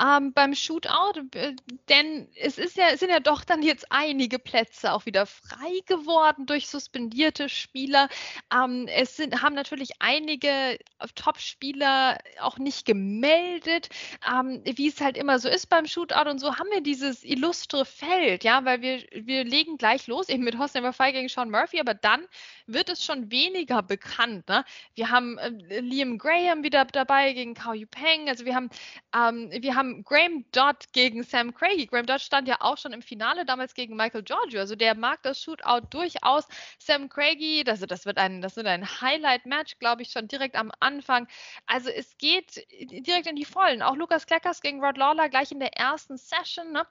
ähm, 0.00 0.32
beim 0.32 0.54
Shootout, 0.54 1.18
äh, 1.34 1.56
denn 1.88 2.28
es 2.36 2.58
ist 2.58 2.76
ja, 2.76 2.90
es 2.92 3.00
sind 3.00 3.10
ja 3.10 3.18
doch 3.18 3.42
dann 3.42 3.60
jetzt 3.60 3.86
einige 3.90 4.38
Plätze 4.38 4.92
auch 4.92 5.04
wieder 5.04 5.26
frei 5.26 5.80
geworden 5.86 6.46
durch 6.46 6.68
suspendierte 6.68 7.48
Spieler. 7.48 8.08
Ähm, 8.54 8.86
es 8.86 9.16
sind, 9.16 9.42
haben 9.42 9.56
natürlich 9.56 9.94
einige 9.98 10.78
Top-Spieler 11.16 12.18
auch 12.40 12.58
nicht 12.58 12.84
gemeldet, 12.86 13.88
ähm, 14.32 14.62
wie 14.64 14.86
es 14.86 15.00
halt 15.00 15.16
immer 15.16 15.40
so 15.40 15.48
ist 15.48 15.68
beim 15.68 15.86
Shootout. 15.86 16.30
Und 16.30 16.38
so 16.38 16.54
haben 16.54 16.70
wir 16.70 16.82
dieses 16.82 17.24
illustre 17.24 17.84
Feld, 17.84 18.44
ja, 18.44 18.64
weil 18.64 18.80
wir, 18.80 19.04
wir 19.12 19.55
legen 19.56 19.78
gleich 19.78 20.06
los, 20.06 20.28
eben 20.28 20.44
mit 20.44 20.58
Hossein 20.58 20.82
Wafai 20.84 21.12
gegen 21.12 21.28
Sean 21.28 21.50
Murphy, 21.50 21.80
aber 21.80 21.94
dann 21.94 22.26
wird 22.66 22.90
es 22.90 23.02
schon 23.02 23.30
weniger 23.30 23.82
bekannt. 23.82 24.48
Ne? 24.48 24.64
Wir 24.94 25.10
haben 25.10 25.38
äh, 25.38 25.80
Liam 25.80 26.18
Graham 26.18 26.62
wieder 26.62 26.84
dabei 26.84 27.32
gegen 27.32 27.54
Kao 27.54 27.74
Peng, 27.90 28.28
also 28.28 28.44
wir 28.44 28.54
haben, 28.54 28.68
ähm, 29.14 29.50
wir 29.50 29.74
haben 29.74 30.04
Graham 30.04 30.44
Dodd 30.52 30.92
gegen 30.92 31.22
Sam 31.22 31.54
Craigie. 31.54 31.86
Graham 31.86 32.06
Dodd 32.06 32.20
stand 32.20 32.48
ja 32.48 32.56
auch 32.60 32.76
schon 32.76 32.92
im 32.92 33.02
Finale 33.02 33.46
damals 33.46 33.72
gegen 33.72 33.96
Michael 33.96 34.22
Giorgio, 34.22 34.60
also 34.60 34.76
der 34.76 34.94
mag 34.94 35.22
das 35.22 35.40
Shootout 35.40 35.86
durchaus. 35.88 36.46
Sam 36.78 37.08
Craigie, 37.08 37.64
also 37.66 37.86
das 37.86 38.04
wird 38.04 38.18
ein, 38.18 38.42
das 38.42 38.56
ein 38.66 39.00
Highlight-Match, 39.00 39.78
glaube 39.78 40.02
ich, 40.02 40.10
schon 40.10 40.28
direkt 40.28 40.56
am 40.56 40.72
Anfang. 40.80 41.28
Also 41.66 41.90
es 41.90 42.16
geht 42.18 42.66
direkt 42.70 43.26
in 43.26 43.36
die 43.36 43.44
Vollen. 43.44 43.82
Auch 43.82 43.96
Lukas 43.96 44.26
Kleckers 44.26 44.60
gegen 44.60 44.82
Rod 44.82 44.96
Lawler 44.96 45.28
gleich 45.28 45.52
in 45.52 45.60
der 45.60 45.76
ersten 45.76 46.16
Session. 46.16 46.72
Ne? 46.72 46.86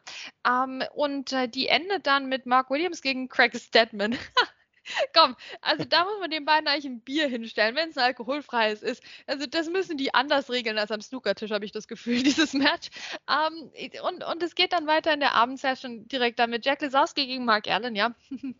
Ähm, 0.47 0.83
und 0.93 1.33
äh, 1.33 1.47
die 1.47 1.67
endet 1.67 2.07
dann 2.07 2.27
mit 2.27 2.45
Mark 2.55 2.69
Williams 2.69 3.01
gegen 3.01 3.27
Craig 3.27 3.53
Stedman. 3.57 4.17
Komm, 5.13 5.35
also 5.59 5.83
da 5.83 6.05
muss 6.05 6.19
man 6.21 6.29
den 6.29 6.45
beiden 6.45 6.69
eigentlich 6.69 6.85
ein 6.85 7.01
Bier 7.01 7.27
hinstellen, 7.27 7.75
wenn 7.75 7.89
es 7.89 7.97
ein 7.97 8.05
alkoholfreies 8.05 8.81
ist. 8.81 9.03
Also 9.27 9.45
das 9.45 9.67
müssen 9.67 9.97
die 9.97 10.13
anders 10.13 10.49
regeln 10.49 10.77
als 10.77 10.89
am 10.89 11.01
Snookertisch, 11.01 11.51
habe 11.51 11.65
ich 11.65 11.73
das 11.73 11.89
Gefühl, 11.89 12.23
dieses 12.23 12.53
Match. 12.53 12.89
Ähm, 13.29 13.71
und, 14.03 14.23
und 14.23 14.41
es 14.41 14.55
geht 14.55 14.71
dann 14.71 14.87
weiter 14.87 15.13
in 15.13 15.19
der 15.19 15.33
Abendsession 15.33 16.07
direkt 16.07 16.39
dann 16.39 16.49
mit 16.49 16.65
Jack 16.65 16.81
Lesowski 16.81 17.25
gegen 17.27 17.43
Mark 17.43 17.67
Allen, 17.67 17.95
ja. 17.95 18.15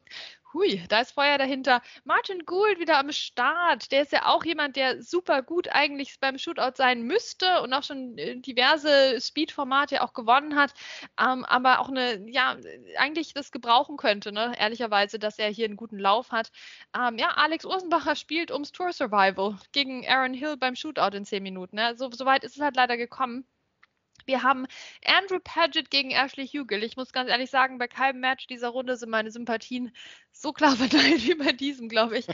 Hui, 0.55 0.81
da 0.87 1.01
ist 1.01 1.11
Feuer 1.11 1.37
dahinter. 1.37 1.81
Martin 2.05 2.45
Gould 2.45 2.79
wieder 2.79 2.97
am 2.97 3.11
Start. 3.11 3.91
Der 3.91 4.03
ist 4.03 4.13
ja 4.13 4.25
auch 4.27 4.45
jemand, 4.45 4.77
der 4.77 5.01
super 5.03 5.41
gut 5.41 5.67
eigentlich 5.69 6.17
beim 6.21 6.37
Shootout 6.37 6.75
sein 6.77 7.01
müsste 7.01 7.61
und 7.61 7.73
auch 7.73 7.83
schon 7.83 8.17
äh, 8.17 8.37
diverse 8.37 9.19
Speed-Formate 9.19 10.01
auch 10.01 10.13
gewonnen 10.13 10.55
hat, 10.55 10.73
ähm, 11.19 11.43
aber 11.43 11.81
auch 11.81 11.89
eine, 11.89 12.25
ja, 12.29 12.55
eigentlich 12.97 13.33
das 13.33 13.51
gebrauchen 13.51 13.97
könnte, 13.97 14.31
ne? 14.31 14.53
ehrlicherweise, 14.57 15.19
dass 15.19 15.39
er 15.39 15.49
hier 15.49 15.65
einen 15.65 15.75
guten 15.75 15.99
Lauf 15.99 16.31
hat. 16.31 16.53
Ähm, 16.95 17.17
ja, 17.17 17.31
Alex 17.31 17.65
Ursenbacher 17.65 18.15
spielt 18.15 18.49
ums 18.49 18.71
Tour 18.71 18.93
Survival 18.93 19.57
gegen 19.73 20.07
Aaron 20.07 20.33
Hill 20.33 20.55
beim 20.55 20.77
Shootout 20.77 21.17
in 21.17 21.25
zehn 21.25 21.43
Minuten. 21.43 21.75
Ne? 21.75 21.97
So, 21.97 22.09
so 22.11 22.25
weit 22.25 22.45
ist 22.45 22.55
es 22.55 22.61
halt 22.61 22.77
leider 22.77 22.95
gekommen. 22.95 23.45
Wir 24.25 24.41
haben 24.41 24.65
Andrew 25.05 25.39
Paget 25.43 25.91
gegen 25.91 26.11
Ashley 26.11 26.47
Hugel. 26.47 26.83
Ich 26.83 26.95
muss 26.97 27.11
ganz 27.11 27.29
ehrlich 27.29 27.51
sagen, 27.51 27.77
bei 27.77 27.87
keinem 27.87 28.21
Match 28.21 28.47
dieser 28.47 28.69
Runde 28.69 28.97
sind 28.97 29.09
meine 29.09 29.29
Sympathien 29.29 29.91
so 30.45 30.53
klar 30.53 30.75
verteilt 30.77 31.23
wie 31.25 31.34
bei 31.36 31.51
diesem, 31.51 31.89
glaube 31.89 32.19
ich. 32.19 32.27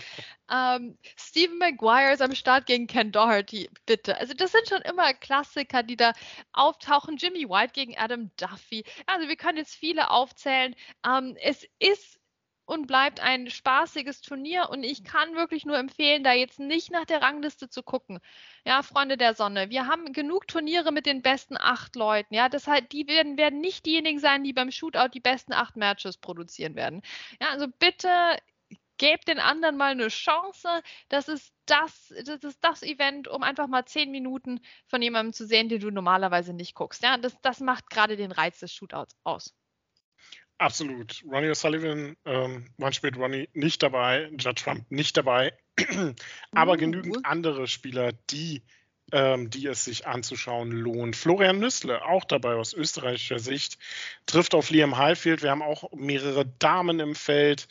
ähm, 0.51 0.97
Stephen 1.15 1.57
Maguire 1.57 2.11
ist 2.11 2.21
am 2.21 2.35
Start 2.35 2.65
gegen 2.65 2.85
Ken 2.87 3.11
Doherty, 3.11 3.69
bitte. 3.85 4.17
Also 4.17 4.33
das 4.33 4.51
sind 4.51 4.67
schon 4.67 4.81
immer 4.81 5.13
Klassiker, 5.13 5.81
die 5.81 5.95
da 5.95 6.11
auftauchen. 6.51 7.15
Jimmy 7.15 7.47
White 7.47 7.71
gegen 7.73 7.97
Adam 7.97 8.29
Duffy. 8.35 8.83
Also 9.07 9.29
wir 9.29 9.37
können 9.37 9.57
jetzt 9.57 9.75
viele 9.75 10.09
aufzählen. 10.11 10.75
Ähm, 11.05 11.37
es 11.41 11.65
ist 11.79 12.19
und 12.65 12.87
bleibt 12.87 13.19
ein 13.19 13.49
spaßiges 13.49 14.21
Turnier 14.21 14.69
und 14.69 14.83
ich 14.83 15.03
kann 15.03 15.35
wirklich 15.35 15.65
nur 15.65 15.77
empfehlen, 15.77 16.23
da 16.23 16.33
jetzt 16.33 16.59
nicht 16.59 16.91
nach 16.91 17.05
der 17.05 17.21
Rangliste 17.21 17.69
zu 17.69 17.83
gucken. 17.83 18.19
Ja, 18.65 18.83
Freunde 18.83 19.17
der 19.17 19.33
Sonne, 19.33 19.69
wir 19.69 19.87
haben 19.87 20.13
genug 20.13 20.47
Turniere 20.47 20.91
mit 20.91 21.05
den 21.05 21.21
besten 21.21 21.57
acht 21.57 21.95
Leuten. 21.95 22.33
Ja, 22.33 22.49
das 22.49 22.67
heißt, 22.67 22.91
die 22.91 23.07
werden, 23.07 23.37
werden 23.37 23.59
nicht 23.59 23.85
diejenigen 23.85 24.19
sein, 24.19 24.43
die 24.43 24.53
beim 24.53 24.71
Shootout 24.71 25.09
die 25.13 25.19
besten 25.19 25.53
acht 25.53 25.75
Matches 25.75 26.17
produzieren 26.17 26.75
werden. 26.75 27.01
Ja, 27.41 27.49
also 27.49 27.67
bitte 27.79 28.09
gebt 29.01 29.27
den 29.27 29.39
anderen 29.39 29.77
mal 29.77 29.91
eine 29.91 30.09
Chance. 30.09 30.83
Das 31.09 31.27
ist 31.27 31.51
das, 31.65 32.13
das 32.23 32.43
ist 32.43 32.63
das 32.63 32.83
Event, 32.83 33.27
um 33.27 33.41
einfach 33.41 33.67
mal 33.67 33.83
zehn 33.85 34.11
Minuten 34.11 34.61
von 34.85 35.01
jemandem 35.01 35.33
zu 35.33 35.47
sehen, 35.47 35.69
den 35.69 35.81
du 35.81 35.89
normalerweise 35.89 36.53
nicht 36.53 36.75
guckst. 36.75 37.01
Ja, 37.01 37.17
das, 37.17 37.35
das 37.41 37.61
macht 37.61 37.89
gerade 37.89 38.15
den 38.15 38.31
Reiz 38.31 38.59
des 38.59 38.73
Shootouts 38.73 39.15
aus. 39.23 39.55
Absolut. 40.61 41.23
Ronnie 41.27 41.49
O'Sullivan, 41.49 42.15
ähm, 42.23 42.65
man 42.77 42.93
spielt 42.93 43.17
Ronnie 43.17 43.49
nicht 43.53 43.81
dabei, 43.81 44.29
Judge 44.37 44.63
Trump 44.63 44.85
nicht 44.91 45.17
dabei, 45.17 45.53
aber 46.51 46.73
uh. 46.73 46.77
genügend 46.77 47.25
andere 47.25 47.65
Spieler, 47.67 48.11
die, 48.29 48.61
ähm, 49.11 49.49
die 49.49 49.65
es 49.65 49.85
sich 49.85 50.05
anzuschauen 50.05 50.71
lohnt. 50.71 51.15
Florian 51.15 51.57
Nüssle, 51.57 52.05
auch 52.05 52.25
dabei 52.25 52.53
aus 52.53 52.73
österreichischer 52.73 53.39
Sicht, 53.39 53.79
trifft 54.27 54.53
auf 54.53 54.69
Liam 54.69 54.97
Highfield. 54.97 55.41
Wir 55.41 55.49
haben 55.49 55.63
auch 55.63 55.91
mehrere 55.93 56.45
Damen 56.45 56.99
im 56.99 57.15
Feld. 57.15 57.67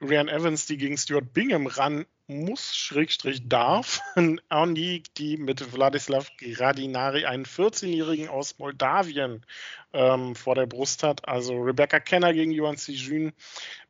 Ryan 0.00 0.28
Evans, 0.28 0.66
die 0.66 0.76
gegen 0.76 0.96
Stuart 0.96 1.32
Bingham 1.32 1.66
ran 1.66 2.06
muss, 2.28 2.76
Schrägstrich 2.76 3.48
darf. 3.48 4.00
Andi, 4.48 5.02
die 5.16 5.38
mit 5.38 5.72
Wladislav 5.72 6.30
Gradinari 6.36 7.24
einen 7.24 7.46
14-Jährigen 7.46 8.28
aus 8.28 8.58
Moldawien 8.58 9.44
ähm, 9.92 10.34
vor 10.34 10.54
der 10.54 10.66
Brust 10.66 11.02
hat. 11.02 11.26
Also 11.26 11.54
Rebecca 11.54 11.98
Kenner 11.98 12.32
gegen 12.32 12.52
Yuan 12.52 12.76
Sijun, 12.76 13.32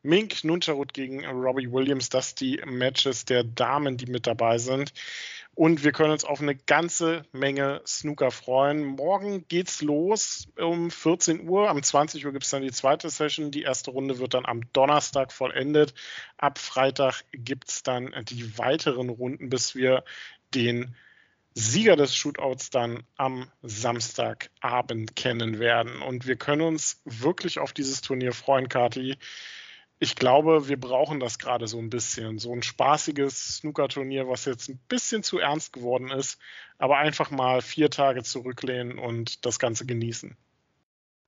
Mink 0.02 0.44
Nuncharut 0.44 0.94
gegen 0.94 1.26
Robbie 1.26 1.70
Williams. 1.70 2.08
Das 2.08 2.34
die 2.34 2.62
Matches 2.64 3.24
der 3.24 3.42
Damen, 3.44 3.96
die 3.96 4.06
mit 4.06 4.26
dabei 4.26 4.58
sind. 4.58 4.92
Und 5.58 5.82
wir 5.82 5.90
können 5.90 6.12
uns 6.12 6.22
auf 6.22 6.40
eine 6.40 6.54
ganze 6.54 7.24
Menge 7.32 7.82
Snooker 7.84 8.30
freuen. 8.30 8.84
Morgen 8.84 9.44
geht's 9.48 9.82
los 9.82 10.46
um 10.56 10.88
14 10.88 11.48
Uhr. 11.48 11.68
Am 11.68 11.82
20 11.82 12.24
Uhr 12.24 12.30
gibt 12.30 12.44
es 12.44 12.50
dann 12.50 12.62
die 12.62 12.70
zweite 12.70 13.10
Session. 13.10 13.50
Die 13.50 13.62
erste 13.62 13.90
Runde 13.90 14.20
wird 14.20 14.34
dann 14.34 14.46
am 14.46 14.72
Donnerstag 14.72 15.32
vollendet. 15.32 15.94
Ab 16.36 16.60
Freitag 16.60 17.24
gibt 17.32 17.70
es 17.70 17.82
dann 17.82 18.14
die 18.28 18.56
weiteren 18.56 19.08
Runden, 19.08 19.50
bis 19.50 19.74
wir 19.74 20.04
den 20.54 20.94
Sieger 21.54 21.96
des 21.96 22.14
Shootouts 22.14 22.70
dann 22.70 23.02
am 23.16 23.50
Samstagabend 23.62 25.16
kennen 25.16 25.58
werden. 25.58 26.02
Und 26.02 26.28
wir 26.28 26.36
können 26.36 26.62
uns 26.62 27.02
wirklich 27.04 27.58
auf 27.58 27.72
dieses 27.72 28.00
Turnier 28.00 28.32
freuen, 28.32 28.68
Kati 28.68 29.16
ich 30.00 30.16
glaube, 30.16 30.68
wir 30.68 30.78
brauchen 30.78 31.20
das 31.20 31.38
gerade 31.38 31.66
so 31.66 31.78
ein 31.78 31.90
bisschen. 31.90 32.38
So 32.38 32.52
ein 32.52 32.62
spaßiges 32.62 33.58
Snooker-Turnier, 33.58 34.28
was 34.28 34.44
jetzt 34.44 34.68
ein 34.68 34.78
bisschen 34.88 35.22
zu 35.22 35.38
ernst 35.38 35.72
geworden 35.72 36.10
ist, 36.10 36.38
aber 36.78 36.98
einfach 36.98 37.30
mal 37.30 37.62
vier 37.62 37.90
Tage 37.90 38.22
zurücklehnen 38.22 38.98
und 38.98 39.44
das 39.44 39.58
Ganze 39.58 39.86
genießen. 39.86 40.36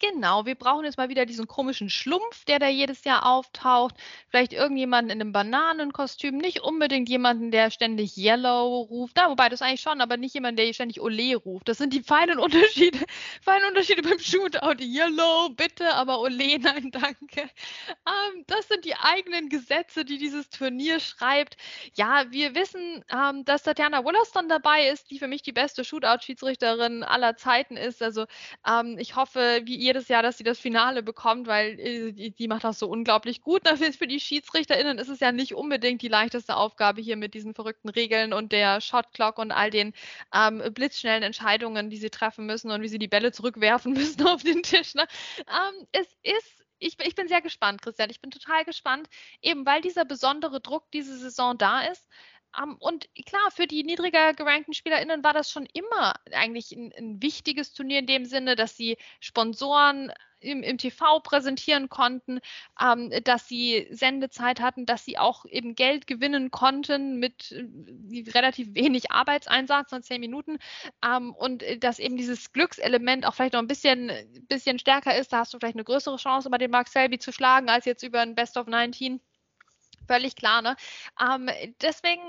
Genau, 0.00 0.46
wir 0.46 0.54
brauchen 0.54 0.86
jetzt 0.86 0.96
mal 0.96 1.10
wieder 1.10 1.26
diesen 1.26 1.46
komischen 1.46 1.90
Schlumpf, 1.90 2.46
der 2.46 2.58
da 2.58 2.68
jedes 2.68 3.04
Jahr 3.04 3.26
auftaucht. 3.26 3.94
Vielleicht 4.30 4.54
irgendjemanden 4.54 5.10
in 5.10 5.20
einem 5.20 5.32
Bananenkostüm, 5.32 6.38
nicht 6.38 6.60
unbedingt 6.60 7.10
jemanden, 7.10 7.50
der 7.50 7.70
ständig 7.70 8.16
Yellow 8.16 8.80
ruft. 8.80 9.18
Da, 9.18 9.28
wobei 9.28 9.50
das 9.50 9.60
eigentlich 9.60 9.82
schon, 9.82 10.00
aber 10.00 10.16
nicht 10.16 10.32
jemand, 10.32 10.58
der 10.58 10.72
ständig 10.72 11.02
Ole 11.02 11.36
ruft. 11.36 11.68
Das 11.68 11.76
sind 11.76 11.92
die 11.92 12.02
feinen 12.02 12.38
Unterschiede, 12.38 12.98
feinen 13.42 13.68
Unterschiede 13.68 14.00
beim 14.00 14.18
Shootout. 14.18 14.82
Yellow, 14.82 15.50
bitte, 15.50 15.92
aber 15.92 16.20
Ole, 16.20 16.58
nein, 16.60 16.90
danke. 16.92 17.42
Ähm, 17.42 18.44
das 18.46 18.68
sind 18.68 18.86
die 18.86 18.96
eigenen 18.96 19.50
Gesetze, 19.50 20.06
die 20.06 20.16
dieses 20.16 20.48
Turnier 20.48 20.98
schreibt. 21.00 21.58
Ja, 21.94 22.24
wir 22.30 22.54
wissen, 22.54 23.04
ähm, 23.12 23.44
dass 23.44 23.64
Tatjana 23.64 24.02
Wollaston 24.02 24.48
dabei 24.48 24.88
ist, 24.88 25.10
die 25.10 25.18
für 25.18 25.28
mich 25.28 25.42
die 25.42 25.52
beste 25.52 25.84
Shootout-Schiedsrichterin 25.84 27.02
aller 27.02 27.36
Zeiten 27.36 27.76
ist. 27.76 28.02
Also 28.02 28.24
ähm, 28.66 28.96
ich 28.98 29.14
hoffe, 29.16 29.60
wie 29.64 29.76
ihr 29.76 29.89
jedes 29.90 30.09
Jahr, 30.09 30.22
dass 30.22 30.38
sie 30.38 30.44
das 30.44 30.61
Finale 30.61 31.03
bekommt, 31.03 31.48
weil 31.48 31.79
äh, 31.81 32.12
die, 32.12 32.31
die, 32.31 32.48
macht 32.48 32.62
das 32.62 32.79
so 32.79 32.88
unglaublich 32.88 33.42
gut. 33.42 33.66
Dafür 33.66 33.92
für 33.92 34.07
die 34.07 34.20
SchiedsrichterInnen 34.20 34.98
ist 34.98 35.09
es 35.09 35.18
ja 35.18 35.33
nicht 35.33 35.55
unbedingt 35.55 36.00
die 36.03 36.09
leichteste 36.09 36.57
Aufgabe 36.57 37.00
hier 37.00 37.16
mit 37.16 37.35
diesen 37.35 37.55
verrückten 37.55 37.88
Regeln 37.88 38.33
und 38.33 38.53
der 38.53 38.81
Shotclock 38.81 39.38
und 39.38 39.50
all 39.50 39.70
den 39.70 39.92
ähm, 40.33 40.62
blitzschnellen 40.72 41.24
Entscheidungen, 41.24 41.90
die 41.90 41.96
sie 41.96 42.11
treffen 42.11 42.46
müssen 42.46 42.70
und 42.70 42.83
wie 42.83 42.88
sie 42.88 43.00
die 43.00 43.09
Bälle 43.09 43.33
zurückwerfen 43.33 43.92
müssen 43.94 44.26
auf 44.26 44.44
den 44.44 44.62
Tisch. 44.62 44.94
Ne? 44.94 45.07
Ähm, 45.40 45.87
es 45.92 46.07
ist 46.22 46.61
ich, 46.83 46.96
ich, 46.98 47.14
bin 47.14 47.29
sehr 47.29 47.42
gespannt, 47.42 47.83
Christian. 47.83 48.09
Ich 48.09 48.22
bin 48.22 48.31
total 48.31 48.64
gespannt, 48.64 49.07
eben 49.42 49.66
weil 49.66 49.83
dieser 49.83 50.07
besondere 50.07 50.62
Druck 50.62 50.90
diese 50.92 51.18
Saison 51.18 51.59
da 51.59 51.83
ist. 51.83 52.07
Um, 52.58 52.76
und 52.78 53.08
klar, 53.26 53.50
für 53.52 53.66
die 53.66 53.84
niedriger 53.84 54.34
gerankten 54.34 54.74
SpielerInnen 54.74 55.22
war 55.22 55.32
das 55.32 55.50
schon 55.50 55.66
immer 55.72 56.14
eigentlich 56.32 56.72
ein, 56.72 56.92
ein 56.96 57.22
wichtiges 57.22 57.72
Turnier 57.72 58.00
in 58.00 58.06
dem 58.06 58.24
Sinne, 58.24 58.56
dass 58.56 58.76
sie 58.76 58.96
Sponsoren 59.20 60.12
im, 60.40 60.62
im 60.62 60.78
TV 60.78 61.20
präsentieren 61.20 61.88
konnten, 61.88 62.40
ähm, 62.80 63.12
dass 63.24 63.46
sie 63.46 63.86
Sendezeit 63.90 64.60
hatten, 64.60 64.86
dass 64.86 65.04
sie 65.04 65.18
auch 65.18 65.44
eben 65.44 65.74
Geld 65.74 66.06
gewinnen 66.06 66.50
konnten 66.50 67.18
mit 67.18 67.52
äh, 67.52 68.30
relativ 68.30 68.74
wenig 68.74 69.12
Arbeitseinsatz 69.12 69.90
von 69.90 70.02
zehn 70.02 70.20
Minuten 70.20 70.58
ähm, 71.04 71.32
und 71.34 71.62
äh, 71.62 71.78
dass 71.78 71.98
eben 71.98 72.16
dieses 72.16 72.52
Glückselement 72.52 73.26
auch 73.26 73.34
vielleicht 73.34 73.52
noch 73.52 73.60
ein 73.60 73.68
bisschen, 73.68 74.10
bisschen 74.48 74.78
stärker 74.78 75.16
ist. 75.16 75.32
Da 75.32 75.38
hast 75.38 75.54
du 75.54 75.58
vielleicht 75.58 75.76
eine 75.76 75.84
größere 75.84 76.16
Chance, 76.16 76.48
über 76.48 76.58
den 76.58 76.70
Mark 76.70 76.88
Selby 76.88 77.18
zu 77.18 77.32
schlagen, 77.32 77.68
als 77.68 77.84
jetzt 77.84 78.02
über 78.02 78.20
ein 78.20 78.34
Best 78.34 78.56
of 78.56 78.66
19 78.66 79.20
völlig 80.10 80.34
klar. 80.34 80.60
Ne? 80.62 80.76
Ähm, 81.20 81.48
deswegen, 81.80 82.22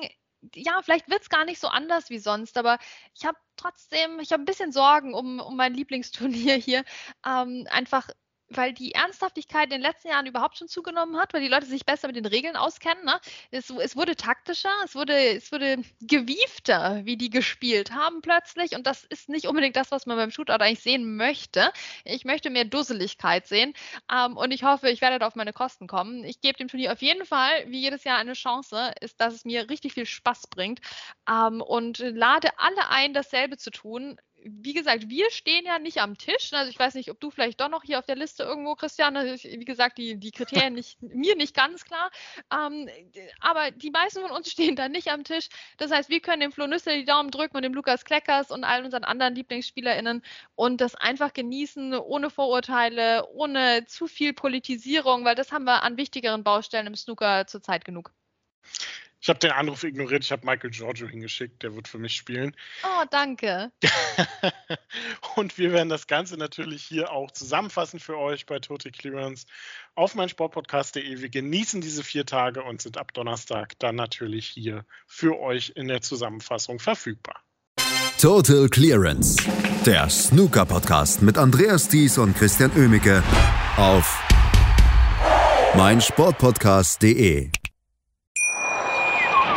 ja, 0.55 0.81
vielleicht 0.83 1.09
wird 1.09 1.23
es 1.23 1.29
gar 1.29 1.45
nicht 1.45 1.59
so 1.59 1.67
anders 1.67 2.09
wie 2.09 2.19
sonst, 2.19 2.57
aber 2.57 2.77
ich 3.15 3.25
habe 3.25 3.37
trotzdem, 3.55 4.19
ich 4.19 4.31
habe 4.31 4.43
ein 4.43 4.45
bisschen 4.45 4.71
Sorgen 4.71 5.13
um, 5.15 5.39
um 5.39 5.55
mein 5.55 5.73
Lieblingsturnier 5.73 6.55
hier. 6.55 6.83
Ähm, 7.25 7.67
einfach 7.71 8.07
weil 8.55 8.73
die 8.73 8.93
Ernsthaftigkeit 8.93 9.65
in 9.65 9.71
den 9.71 9.81
letzten 9.81 10.09
Jahren 10.09 10.25
überhaupt 10.25 10.57
schon 10.57 10.67
zugenommen 10.67 11.17
hat, 11.17 11.33
weil 11.33 11.41
die 11.41 11.47
Leute 11.47 11.65
sich 11.65 11.85
besser 11.85 12.07
mit 12.07 12.15
den 12.15 12.25
Regeln 12.25 12.55
auskennen. 12.55 13.03
Ne? 13.05 13.19
Es, 13.51 13.69
es, 13.69 13.95
wurde 13.95 14.15
taktischer, 14.15 14.71
es 14.83 14.95
wurde, 14.95 15.35
es 15.35 15.51
wurde 15.51 15.81
gewiefter, 16.01 17.01
wie 17.05 17.17
die 17.17 17.29
gespielt 17.29 17.91
haben 17.91 18.21
plötzlich. 18.21 18.75
Und 18.75 18.87
das 18.87 19.03
ist 19.05 19.29
nicht 19.29 19.47
unbedingt 19.47 19.75
das, 19.75 19.91
was 19.91 20.05
man 20.05 20.17
beim 20.17 20.31
Shootout 20.31 20.53
eigentlich 20.53 20.81
sehen 20.81 21.15
möchte. 21.15 21.71
Ich 22.03 22.25
möchte 22.25 22.49
mehr 22.49 22.65
Dusseligkeit 22.65 23.47
sehen. 23.47 23.73
Ähm, 24.11 24.37
und 24.37 24.51
ich 24.51 24.63
hoffe, 24.63 24.89
ich 24.89 25.01
werde 25.01 25.19
da 25.19 25.27
auf 25.27 25.35
meine 25.35 25.53
Kosten 25.53 25.87
kommen. 25.87 26.23
Ich 26.23 26.41
gebe 26.41 26.57
dem 26.57 26.67
Turnier 26.67 26.91
auf 26.91 27.01
jeden 27.01 27.25
Fall, 27.25 27.65
wie 27.67 27.79
jedes 27.79 28.03
Jahr, 28.03 28.17
eine 28.17 28.33
Chance, 28.33 28.93
ist, 29.01 29.19
dass 29.21 29.33
es 29.33 29.45
mir 29.45 29.69
richtig 29.69 29.93
viel 29.93 30.05
Spaß 30.05 30.47
bringt. 30.47 30.81
Ähm, 31.29 31.61
und 31.61 31.99
lade 31.99 32.49
alle 32.57 32.89
ein, 32.89 33.13
dasselbe 33.13 33.57
zu 33.57 33.71
tun 33.71 34.17
wie 34.43 34.73
gesagt, 34.73 35.09
wir 35.09 35.29
stehen 35.31 35.65
ja 35.65 35.79
nicht 35.79 35.99
am 35.99 36.17
Tisch. 36.17 36.53
Also 36.53 36.69
ich 36.69 36.79
weiß 36.79 36.95
nicht, 36.95 37.11
ob 37.11 37.19
du 37.19 37.31
vielleicht 37.31 37.59
doch 37.61 37.69
noch 37.69 37.83
hier 37.83 37.99
auf 37.99 38.05
der 38.05 38.15
Liste 38.15 38.43
irgendwo, 38.43 38.75
Christian, 38.75 39.15
wie 39.15 39.65
gesagt, 39.65 39.97
die, 39.97 40.17
die 40.17 40.31
Kriterien 40.31 40.73
nicht, 40.73 41.01
mir 41.01 41.35
nicht 41.35 41.55
ganz 41.55 41.85
klar. 41.85 42.09
Ähm, 42.51 42.89
aber 43.39 43.71
die 43.71 43.91
meisten 43.91 44.21
von 44.21 44.31
uns 44.31 44.51
stehen 44.51 44.75
da 44.75 44.89
nicht 44.89 45.09
am 45.09 45.23
Tisch. 45.23 45.49
Das 45.77 45.91
heißt, 45.91 46.09
wir 46.09 46.19
können 46.21 46.41
dem 46.41 46.51
Flo 46.51 46.67
Nüssel 46.67 46.97
die 46.97 47.05
Daumen 47.05 47.31
drücken 47.31 47.57
und 47.57 47.63
dem 47.63 47.73
Lukas 47.73 48.05
Kleckers 48.05 48.51
und 48.51 48.63
allen 48.63 48.85
unseren 48.85 49.03
anderen 49.03 49.35
LieblingsspielerInnen 49.35 50.23
und 50.55 50.81
das 50.81 50.95
einfach 50.95 51.33
genießen, 51.33 51.93
ohne 51.95 52.29
Vorurteile, 52.29 53.27
ohne 53.29 53.85
zu 53.85 54.07
viel 54.07 54.33
Politisierung, 54.33 55.25
weil 55.25 55.35
das 55.35 55.51
haben 55.51 55.65
wir 55.65 55.83
an 55.83 55.97
wichtigeren 55.97 56.43
Baustellen 56.43 56.87
im 56.87 56.95
Snooker 56.95 57.47
zurzeit 57.47 57.85
genug. 57.85 58.11
Ich 59.21 59.29
habe 59.29 59.37
den 59.37 59.51
Anruf 59.51 59.83
ignoriert. 59.83 60.23
Ich 60.23 60.31
habe 60.31 60.45
Michael 60.45 60.71
Giorgio 60.71 61.07
hingeschickt. 61.07 61.61
Der 61.61 61.75
wird 61.75 61.87
für 61.87 61.99
mich 61.99 62.15
spielen. 62.15 62.55
Oh, 62.83 63.05
danke. 63.11 63.71
und 65.35 65.59
wir 65.59 65.71
werden 65.71 65.89
das 65.89 66.07
Ganze 66.07 66.37
natürlich 66.37 66.83
hier 66.83 67.11
auch 67.11 67.29
zusammenfassen 67.29 67.99
für 67.99 68.17
euch 68.17 68.47
bei 68.47 68.59
Total 68.59 68.91
Clearance 68.91 69.45
auf 69.93 70.15
meinsportpodcast.de. 70.15 71.21
Wir 71.21 71.29
genießen 71.29 71.81
diese 71.81 72.03
vier 72.03 72.25
Tage 72.25 72.63
und 72.63 72.81
sind 72.81 72.97
ab 72.97 73.13
Donnerstag 73.13 73.77
dann 73.77 73.95
natürlich 73.95 74.47
hier 74.47 74.85
für 75.05 75.39
euch 75.39 75.73
in 75.75 75.87
der 75.87 76.01
Zusammenfassung 76.01 76.79
verfügbar. 76.79 77.43
Total 78.19 78.67
Clearance, 78.69 79.37
der 79.85 80.09
Snooker-Podcast 80.09 81.21
mit 81.21 81.37
Andreas 81.37 81.87
Thies 81.87 82.17
und 82.17 82.35
Christian 82.35 82.71
Oemicke 82.75 83.23
auf 83.77 84.19
meinsportpodcast.de. 85.75 87.60